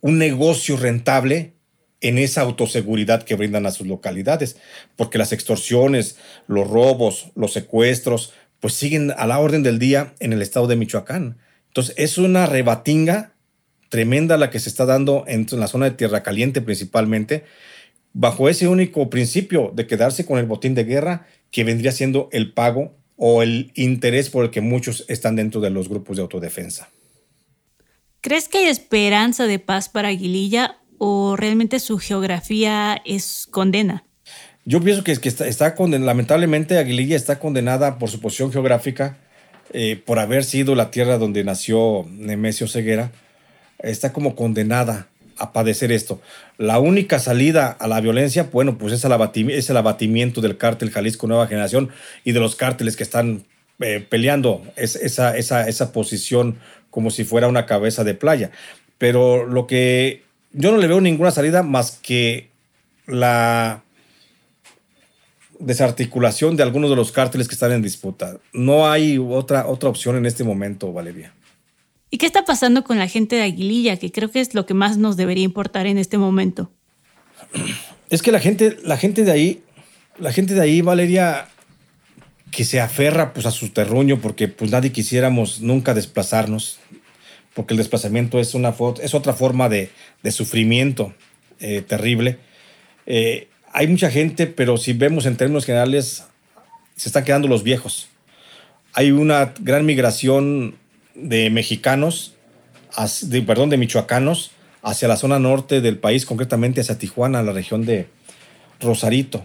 un 0.00 0.18
negocio 0.18 0.76
rentable 0.76 1.54
en 2.00 2.18
esa 2.18 2.42
autoseguridad 2.42 3.24
que 3.24 3.34
brindan 3.34 3.66
a 3.66 3.70
sus 3.70 3.86
localidades, 3.86 4.56
porque 4.96 5.18
las 5.18 5.32
extorsiones, 5.32 6.16
los 6.46 6.68
robos, 6.68 7.30
los 7.34 7.52
secuestros, 7.52 8.32
pues 8.60 8.74
siguen 8.74 9.12
a 9.16 9.26
la 9.26 9.38
orden 9.38 9.62
del 9.62 9.78
día 9.78 10.14
en 10.20 10.32
el 10.32 10.42
estado 10.42 10.66
de 10.66 10.76
Michoacán. 10.76 11.38
Entonces, 11.68 11.94
es 11.98 12.18
una 12.18 12.46
rebatinga 12.46 13.34
tremenda 13.88 14.36
la 14.36 14.50
que 14.50 14.60
se 14.60 14.68
está 14.68 14.86
dando 14.86 15.24
en, 15.26 15.46
la 15.52 15.66
zona 15.66 15.86
de 15.86 15.96
Tierra 15.96 16.22
Caliente 16.22 16.60
principalmente, 16.60 17.44
bajo 18.12 18.48
ese 18.48 18.68
único 18.68 19.10
principio 19.10 19.72
de 19.74 19.86
quedarse 19.86 20.26
con 20.26 20.38
el 20.38 20.46
botín 20.46 20.74
de 20.74 20.84
guerra 20.84 21.26
que 21.50 21.64
vendría 21.64 21.92
siendo 21.92 22.28
el 22.32 22.52
pago 22.52 22.94
o 23.16 23.42
el 23.42 23.72
interés 23.74 24.30
por 24.30 24.44
el 24.44 24.50
que 24.50 24.60
muchos 24.60 25.04
están 25.08 25.36
dentro 25.36 25.60
de 25.60 25.70
los 25.70 25.88
grupos 25.88 26.16
de 26.16 26.22
autodefensa. 26.22 26.88
¿Crees 28.20 28.48
que 28.48 28.58
hay 28.58 28.64
esperanza 28.66 29.46
de 29.46 29.58
paz 29.58 29.88
para 29.88 30.08
Aguililla 30.08 30.78
o 30.98 31.36
realmente 31.36 31.80
su 31.80 31.98
geografía 31.98 33.00
es 33.04 33.46
condena? 33.50 34.04
Yo 34.64 34.82
pienso 34.82 35.02
que, 35.02 35.16
que 35.16 35.28
está, 35.28 35.74
condenada, 35.74 36.06
lamentablemente 36.08 36.76
Aguililla 36.76 37.16
está 37.16 37.38
condenada 37.38 37.98
por 37.98 38.10
su 38.10 38.20
posición 38.20 38.52
geográfica, 38.52 39.16
eh, 39.72 40.00
por 40.04 40.18
haber 40.18 40.44
sido 40.44 40.74
la 40.74 40.90
tierra 40.90 41.16
donde 41.16 41.42
nació 41.42 42.04
Nemesio 42.10 42.68
Ceguera, 42.68 43.10
está 43.78 44.12
como 44.12 44.36
condenada 44.36 45.08
a 45.38 45.52
padecer 45.52 45.92
esto. 45.92 46.20
La 46.58 46.80
única 46.80 47.18
salida 47.18 47.70
a 47.70 47.88
la 47.88 48.00
violencia, 48.00 48.48
bueno, 48.52 48.76
pues 48.76 48.92
es 48.92 49.04
el, 49.04 49.50
es 49.50 49.70
el 49.70 49.76
abatimiento 49.76 50.40
del 50.40 50.58
cártel 50.58 50.90
Jalisco 50.90 51.26
Nueva 51.26 51.46
Generación 51.46 51.90
y 52.24 52.32
de 52.32 52.40
los 52.40 52.56
cárteles 52.56 52.96
que 52.96 53.04
están 53.04 53.44
eh, 53.80 54.04
peleando 54.06 54.62
es, 54.76 54.96
esa, 54.96 55.36
esa, 55.36 55.68
esa 55.68 55.92
posición 55.92 56.58
como 56.90 57.10
si 57.10 57.24
fuera 57.24 57.48
una 57.48 57.66
cabeza 57.66 58.04
de 58.04 58.14
playa. 58.14 58.50
Pero 58.98 59.46
lo 59.46 59.66
que 59.66 60.24
yo 60.52 60.72
no 60.72 60.78
le 60.78 60.86
veo 60.86 61.00
ninguna 61.00 61.30
salida 61.30 61.62
más 61.62 61.98
que 62.02 62.50
la 63.06 63.82
desarticulación 65.58 66.56
de 66.56 66.62
algunos 66.62 66.90
de 66.90 66.96
los 66.96 67.12
cárteles 67.12 67.48
que 67.48 67.54
están 67.54 67.72
en 67.72 67.82
disputa. 67.82 68.38
No 68.52 68.90
hay 68.90 69.18
otra, 69.18 69.66
otra 69.66 69.88
opción 69.88 70.16
en 70.16 70.26
este 70.26 70.44
momento, 70.44 70.92
Valeria. 70.92 71.34
¿Y 72.10 72.18
qué 72.18 72.26
está 72.26 72.44
pasando 72.44 72.84
con 72.84 72.98
la 72.98 73.08
gente 73.08 73.36
de 73.36 73.42
Aguililla? 73.42 73.96
Que 73.96 74.10
creo 74.10 74.30
que 74.30 74.40
es 74.40 74.54
lo 74.54 74.66
que 74.66 74.74
más 74.74 74.96
nos 74.96 75.16
debería 75.16 75.44
importar 75.44 75.86
en 75.86 75.98
este 75.98 76.18
momento. 76.18 76.70
Es 78.10 78.22
que 78.22 78.32
la 78.32 78.40
gente, 78.40 78.78
la 78.84 78.96
gente 78.96 79.22
de 79.22 79.30
ahí, 79.30 79.62
la 80.18 80.32
gente 80.32 80.54
de 80.54 80.62
ahí, 80.62 80.80
Valeria, 80.80 81.46
que 82.50 82.64
se 82.64 82.80
aferra 82.80 83.34
pues 83.34 83.44
a 83.44 83.50
su 83.50 83.68
terruño 83.68 84.18
porque 84.18 84.48
pues 84.48 84.70
nadie 84.70 84.92
quisiéramos 84.92 85.60
nunca 85.60 85.92
desplazarnos 85.92 86.78
porque 87.58 87.74
el 87.74 87.78
desplazamiento 87.78 88.38
es, 88.38 88.54
una, 88.54 88.72
es 89.02 89.14
otra 89.14 89.32
forma 89.32 89.68
de, 89.68 89.90
de 90.22 90.30
sufrimiento 90.30 91.12
eh, 91.58 91.82
terrible. 91.82 92.38
Eh, 93.04 93.48
hay 93.72 93.88
mucha 93.88 94.12
gente, 94.12 94.46
pero 94.46 94.76
si 94.76 94.92
vemos 94.92 95.26
en 95.26 95.34
términos 95.34 95.66
generales, 95.66 96.22
se 96.94 97.08
están 97.08 97.24
quedando 97.24 97.48
los 97.48 97.64
viejos. 97.64 98.10
Hay 98.92 99.10
una 99.10 99.54
gran 99.58 99.84
migración 99.86 100.76
de 101.16 101.50
mexicanos, 101.50 102.36
de, 103.22 103.42
perdón, 103.42 103.70
de 103.70 103.76
michoacanos, 103.76 104.52
hacia 104.82 105.08
la 105.08 105.16
zona 105.16 105.40
norte 105.40 105.80
del 105.80 105.98
país, 105.98 106.26
concretamente 106.26 106.80
hacia 106.80 106.96
Tijuana, 106.96 107.42
la 107.42 107.50
región 107.50 107.84
de 107.84 108.06
Rosarito. 108.78 109.44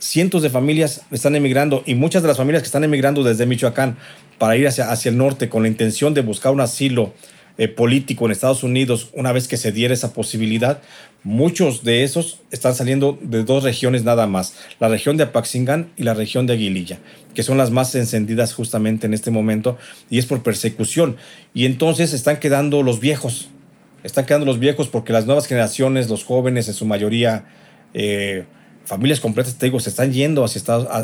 Cientos 0.00 0.42
de 0.42 0.50
familias 0.50 1.02
están 1.10 1.36
emigrando 1.36 1.82
y 1.86 1.94
muchas 1.94 2.22
de 2.22 2.28
las 2.28 2.38
familias 2.38 2.62
que 2.62 2.66
están 2.66 2.84
emigrando 2.84 3.22
desde 3.22 3.46
Michoacán 3.46 3.98
para 4.38 4.56
ir 4.56 4.66
hacia, 4.66 4.90
hacia 4.90 5.10
el 5.10 5.18
norte 5.18 5.48
con 5.48 5.62
la 5.62 5.68
intención 5.68 6.14
de 6.14 6.22
buscar 6.22 6.52
un 6.52 6.60
asilo 6.60 7.12
eh, 7.58 7.68
político 7.68 8.24
en 8.24 8.32
Estados 8.32 8.62
Unidos, 8.62 9.10
una 9.12 9.32
vez 9.32 9.46
que 9.46 9.58
se 9.58 9.70
diera 9.70 9.92
esa 9.92 10.14
posibilidad, 10.14 10.80
muchos 11.22 11.84
de 11.84 12.04
esos 12.04 12.40
están 12.50 12.74
saliendo 12.74 13.18
de 13.20 13.44
dos 13.44 13.62
regiones 13.64 14.02
nada 14.02 14.26
más, 14.26 14.54
la 14.78 14.88
región 14.88 15.18
de 15.18 15.24
Apaxingán 15.24 15.90
y 15.98 16.04
la 16.04 16.14
región 16.14 16.46
de 16.46 16.54
Aguililla, 16.54 16.98
que 17.34 17.42
son 17.42 17.58
las 17.58 17.70
más 17.70 17.94
encendidas 17.94 18.54
justamente 18.54 19.06
en 19.06 19.12
este 19.12 19.30
momento, 19.30 19.76
y 20.08 20.18
es 20.18 20.24
por 20.24 20.42
persecución. 20.42 21.18
Y 21.52 21.66
entonces 21.66 22.14
están 22.14 22.38
quedando 22.38 22.82
los 22.82 22.98
viejos, 22.98 23.50
están 24.04 24.24
quedando 24.24 24.46
los 24.46 24.58
viejos 24.58 24.88
porque 24.88 25.12
las 25.12 25.26
nuevas 25.26 25.46
generaciones, 25.46 26.08
los 26.08 26.24
jóvenes 26.24 26.66
en 26.68 26.72
su 26.72 26.86
mayoría, 26.86 27.44
eh, 27.92 28.46
familias 28.84 29.20
completas, 29.20 29.56
te 29.56 29.66
digo, 29.66 29.80
se 29.80 29.90
están 29.90 30.12
yendo 30.12 30.44
hacia, 30.44 30.62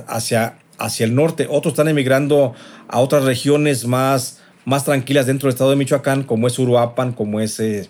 hacia, 0.09 0.59
hacia 0.79 1.05
el 1.05 1.15
norte, 1.15 1.47
otros 1.51 1.73
están 1.73 1.89
emigrando 1.89 2.55
a 2.89 3.01
otras 3.01 3.25
regiones 3.25 3.87
más 3.87 4.41
más 4.67 4.85
tranquilas 4.85 5.27
dentro 5.27 5.47
del 5.47 5.55
estado 5.55 5.71
de 5.71 5.77
Michoacán, 5.77 6.25
como 6.25 6.49
es 6.49 6.59
Uruapan, 6.59 7.13
como 7.13 7.41
es 7.41 7.61
eh, 7.61 7.89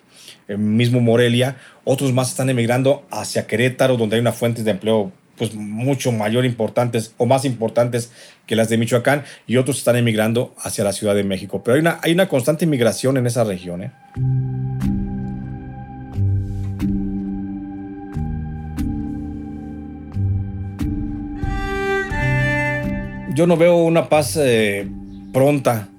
mismo 0.57 1.01
Morelia. 1.01 1.57
Otros 1.85 2.13
más 2.13 2.29
están 2.29 2.51
emigrando 2.51 3.05
hacia 3.11 3.47
Querétaro, 3.47 3.97
donde 3.97 4.17
hay 4.17 4.21
una 4.21 4.33
fuente 4.33 4.63
de 4.63 4.71
empleo 4.71 5.11
pues 5.37 5.55
mucho 5.55 6.13
mayor 6.13 6.45
importantes 6.45 7.15
o 7.17 7.27
más 7.27 7.45
importantes 7.45 8.11
que 8.47 8.57
las 8.57 8.69
de 8.69 8.79
Michoacán 8.79 9.25
y 9.47 9.57
otros 9.57 9.79
están 9.79 9.97
emigrando 9.97 10.55
hacia 10.59 10.85
la 10.85 10.93
Ciudad 10.93 11.15
de 11.15 11.25
México. 11.25 11.63
Pero 11.65 11.75
hay 11.75 11.81
una, 11.81 11.99
hay 12.03 12.13
una 12.13 12.29
constante 12.29 12.67
migración 12.67 13.17
en 13.17 13.27
esa 13.27 13.45
región. 13.45 13.83
¿eh? 13.83 13.91
Yo 23.37 23.47
no 23.47 23.59
veo 23.59 23.77
una 23.77 24.09
paz 24.09 24.39
eh, 24.41 24.89
pronta 25.31 25.91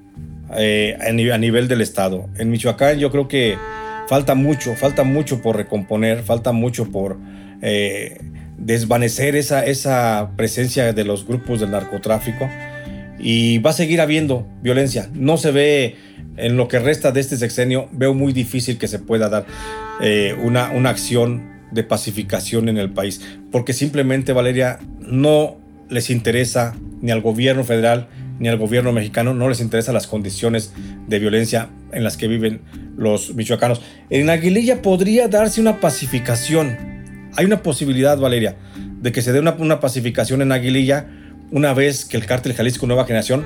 eh, 0.57 0.97
a, 0.99 1.37
nivel 1.37 1.67
del 1.67 1.81
Estado. 1.81 2.27
En 2.35 2.49
Michoacán 2.49 2.97
yo 2.97 3.11
creo 3.11 3.27
que 3.27 3.59
falta 4.07 4.33
mucho, 4.33 4.73
falta 4.73 5.03
mucho 5.03 5.39
por 5.43 5.55
recomponer, 5.55 6.23
falta 6.23 6.51
mucho 6.51 6.91
por 6.91 7.19
eh, 7.61 8.17
desvanecer 8.57 9.35
esa, 9.35 10.31
presencia 10.35 10.93
de 10.93 11.03
los 11.03 11.27
grupos 11.27 11.59
del 11.59 11.69
narcotráfico 11.69 12.49
y 13.19 13.59
va 13.59 13.69
a 13.69 13.73
seguir 13.73 14.01
habiendo 14.01 14.47
violencia. 14.63 15.07
No 15.13 15.37
se 15.37 15.51
ve 15.51 15.95
en 16.37 16.57
lo 16.57 16.67
que 16.67 16.79
resta 16.79 17.11
de 17.11 17.19
este 17.19 17.37
sexenio, 17.37 17.87
veo 17.91 18.15
muy 18.15 18.33
difícil 18.33 18.79
que 18.79 18.87
se 18.87 18.97
pueda 18.97 19.29
dar 19.29 19.45
una, 20.43 20.71
una 20.71 20.89
acción 20.89 21.51
de 21.69 21.83
pacificación 21.83 22.67
en 22.67 22.79
el 22.79 22.89
país, 22.89 23.21
porque 23.51 23.73
simplemente, 23.73 24.33
Valeria, 24.33 24.79
no 24.99 25.57
les 25.89 26.09
interesa 26.09 26.73
ni 27.01 27.11
al 27.11 27.21
gobierno 27.21 27.63
federal 27.63 28.07
ni 28.39 28.47
al 28.47 28.57
gobierno 28.57 28.91
mexicano 28.91 29.33
no 29.33 29.49
les 29.49 29.61
interesan 29.61 29.93
las 29.93 30.07
condiciones 30.07 30.73
de 31.07 31.19
violencia 31.19 31.69
en 31.91 32.03
las 32.03 32.17
que 32.17 32.27
viven 32.27 32.61
los 32.95 33.33
michoacanos. 33.33 33.81
En 34.09 34.29
Aguililla 34.29 34.81
podría 34.81 35.27
darse 35.27 35.61
una 35.61 35.79
pacificación. 35.79 36.77
Hay 37.35 37.45
una 37.45 37.63
posibilidad, 37.63 38.17
Valeria, 38.17 38.55
de 39.01 39.11
que 39.11 39.21
se 39.21 39.31
dé 39.31 39.39
una, 39.39 39.79
pacificación 39.79 40.41
en 40.41 40.51
Aguililla 40.51 41.07
una 41.51 41.73
vez 41.73 42.05
que 42.05 42.17
el 42.17 42.25
cártel 42.25 42.53
Jalisco 42.53 42.87
Nueva 42.87 43.05
Generación 43.05 43.45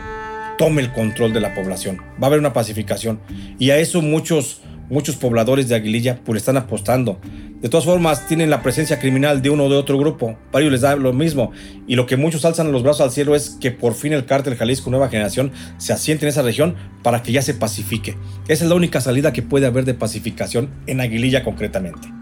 tome 0.57 0.81
el 0.81 0.91
control 0.91 1.33
de 1.33 1.41
la 1.41 1.53
población. 1.53 1.97
Va 2.21 2.23
a 2.23 2.27
haber 2.27 2.39
una 2.39 2.53
pacificación. 2.53 3.19
Y 3.59 3.69
a 3.71 3.77
eso 3.77 4.01
muchos 4.01 4.61
muchos 4.89 5.15
pobladores 5.15 5.69
de 5.69 5.75
Aguililla 5.75 6.19
pues 6.23 6.41
están 6.41 6.57
apostando. 6.57 7.19
De 7.62 7.69
todas 7.69 7.86
formas, 7.86 8.28
tienen 8.28 8.50
la 8.50 8.63
presencia 8.63 9.00
criminal 9.00 9.43
de 9.43 9.52
uno 9.52 9.65
o 9.65 9.69
de 9.69 9.76
otro 9.76 9.97
grupo. 9.97 10.36
Para 10.52 10.65
les 10.65 10.82
da 10.82 10.95
lo 10.95 11.13
mismo. 11.13 11.52
Y 11.88 11.95
lo 11.95 12.08
que 12.08 12.17
muchos 12.17 12.43
alzan 12.43 12.71
los 12.71 12.82
brazos 12.82 13.02
al 13.02 13.12
cielo 13.12 13.36
es 13.36 13.58
que 13.62 13.69
por 13.69 13.93
fin 13.93 14.13
el 14.13 14.26
cártel 14.26 14.56
Jalisco 14.56 14.89
Nueva 14.89 15.10
Generación 15.10 15.52
se 15.78 15.93
asiente 15.93 16.26
en 16.26 16.30
esa 16.30 16.41
región 16.41 16.76
para 17.04 17.21
que 17.21 17.32
ya 17.32 17.43
se 17.43 17.54
pacifique. 17.54 18.15
Esa 18.47 18.63
es 18.63 18.69
la 18.69 18.76
única 18.76 19.00
salida 19.00 19.32
que 19.32 19.43
puede 19.43 19.67
haber 19.67 19.86
de 19.86 19.93
pacificación 19.93 20.69
en 20.88 21.02
Aguililla 21.02 21.43
concretamente. 21.43 22.20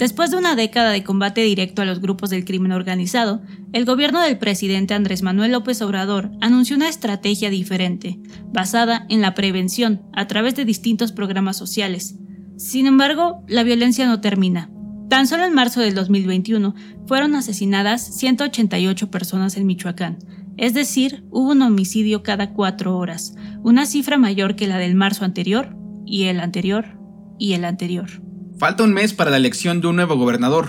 Después 0.00 0.30
de 0.30 0.38
una 0.38 0.56
década 0.56 0.92
de 0.92 1.04
combate 1.04 1.42
directo 1.42 1.82
a 1.82 1.84
los 1.84 2.00
grupos 2.00 2.30
del 2.30 2.46
crimen 2.46 2.72
organizado, 2.72 3.42
el 3.74 3.84
gobierno 3.84 4.22
del 4.22 4.38
presidente 4.38 4.94
Andrés 4.94 5.22
Manuel 5.22 5.52
López 5.52 5.82
Obrador 5.82 6.30
anunció 6.40 6.74
una 6.74 6.88
estrategia 6.88 7.50
diferente, 7.50 8.18
basada 8.50 9.04
en 9.10 9.20
la 9.20 9.34
prevención 9.34 10.00
a 10.14 10.26
través 10.26 10.54
de 10.54 10.64
distintos 10.64 11.12
programas 11.12 11.58
sociales. 11.58 12.14
Sin 12.56 12.86
embargo, 12.86 13.44
la 13.46 13.62
violencia 13.62 14.06
no 14.06 14.22
termina. 14.22 14.70
Tan 15.10 15.26
solo 15.26 15.44
en 15.44 15.52
marzo 15.52 15.82
del 15.82 15.94
2021 15.94 16.74
fueron 17.06 17.34
asesinadas 17.34 18.00
188 18.00 19.10
personas 19.10 19.58
en 19.58 19.66
Michoacán, 19.66 20.16
es 20.56 20.72
decir, 20.72 21.24
hubo 21.30 21.50
un 21.50 21.60
homicidio 21.60 22.22
cada 22.22 22.54
cuatro 22.54 22.96
horas, 22.96 23.34
una 23.62 23.84
cifra 23.84 24.16
mayor 24.16 24.56
que 24.56 24.66
la 24.66 24.78
del 24.78 24.94
marzo 24.94 25.26
anterior, 25.26 25.76
y 26.06 26.24
el 26.24 26.40
anterior, 26.40 26.98
y 27.38 27.52
el 27.52 27.66
anterior. 27.66 28.29
Falta 28.60 28.84
un 28.84 28.92
mes 28.92 29.14
para 29.14 29.30
la 29.30 29.38
elección 29.38 29.80
de 29.80 29.86
un 29.86 29.96
nuevo 29.96 30.16
gobernador. 30.16 30.68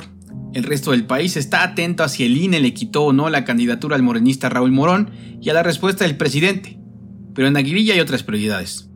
El 0.53 0.63
resto 0.63 0.91
del 0.91 1.05
país 1.05 1.35
está 1.35 1.61
atento 1.61 2.05
a 2.05 2.07
si 2.07 2.23
el 2.23 2.37
INE 2.37 2.61
le 2.61 2.73
quitó 2.73 3.03
o 3.03 3.11
no 3.11 3.29
la 3.29 3.43
candidatura 3.43 3.97
al 3.97 4.01
morenista 4.01 4.47
Raúl 4.47 4.71
Morón 4.71 5.11
y 5.41 5.49
a 5.49 5.53
la 5.53 5.61
respuesta 5.61 6.05
del 6.05 6.15
presidente. 6.15 6.79
Pero 7.35 7.49
en 7.49 7.57
Aguililla 7.57 7.93
hay 7.93 7.99
otras 7.99 8.23
prioridades. 8.23 8.89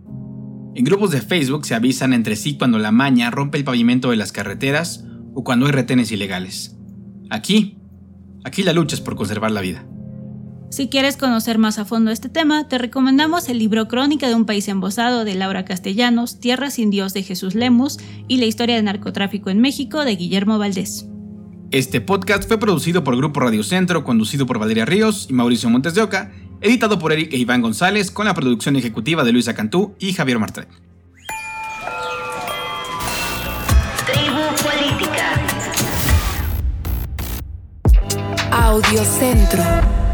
En 0.75 0.85
grupos 0.85 1.11
de 1.11 1.19
Facebook 1.19 1.65
se 1.65 1.75
avisan 1.75 2.13
entre 2.13 2.37
sí 2.37 2.57
cuando 2.57 2.79
la 2.79 2.93
maña 2.93 3.31
rompe 3.31 3.57
el 3.57 3.65
pavimento 3.65 4.11
de 4.11 4.15
las 4.15 4.31
carreteras 4.31 5.03
o 5.33 5.43
cuando 5.43 5.65
hay 5.65 5.73
retenes 5.73 6.13
ilegales. 6.13 6.77
Aquí, 7.29 7.77
aquí 8.45 8.63
la 8.63 8.71
lucha 8.71 8.95
es 8.95 9.01
por 9.01 9.17
conservar 9.17 9.51
la 9.51 9.59
vida. 9.59 9.85
Si 10.69 10.89
quieres 10.89 11.15
conocer 11.15 11.57
más 11.57 11.79
a 11.79 11.85
fondo 11.85 12.11
este 12.11 12.27
tema, 12.27 12.67
te 12.67 12.77
recomendamos 12.77 13.47
el 13.49 13.59
libro 13.59 13.87
Crónica 13.87 14.27
de 14.27 14.35
un 14.35 14.45
país 14.45 14.67
embosado 14.67 15.23
de 15.23 15.35
Laura 15.35 15.63
Castellanos, 15.63 16.39
Tierra 16.39 16.69
sin 16.69 16.89
Dios 16.89 17.13
de 17.13 17.23
Jesús 17.23 17.55
Lemus 17.55 17.97
y 18.27 18.37
La 18.37 18.45
historia 18.45 18.75
del 18.75 18.85
narcotráfico 18.85 19.49
en 19.49 19.61
México 19.61 20.03
de 20.03 20.15
Guillermo 20.15 20.57
Valdés. 20.57 21.07
Este 21.71 22.01
podcast 22.01 22.47
fue 22.47 22.59
producido 22.59 23.03
por 23.03 23.15
Grupo 23.15 23.39
Radio 23.39 23.63
Centro, 23.63 24.03
conducido 24.03 24.45
por 24.45 24.59
Valeria 24.59 24.85
Ríos 24.85 25.27
y 25.29 25.33
Mauricio 25.33 25.69
Montes 25.69 25.93
de 25.93 26.01
Oca, 26.01 26.31
editado 26.61 26.99
por 26.99 27.11
Eric 27.11 27.33
e 27.33 27.37
Iván 27.37 27.61
González, 27.61 28.11
con 28.11 28.25
la 28.25 28.33
producción 28.33 28.75
ejecutiva 28.75 29.23
de 29.23 29.31
Luisa 29.31 29.53
Cantú 29.53 29.95
y 29.99 30.13
Javier 30.13 30.39
Martret. 30.39 30.67
Tribu 34.05 34.41
Política. 34.61 35.41
Audio 38.51 39.03
Centro. 39.03 40.04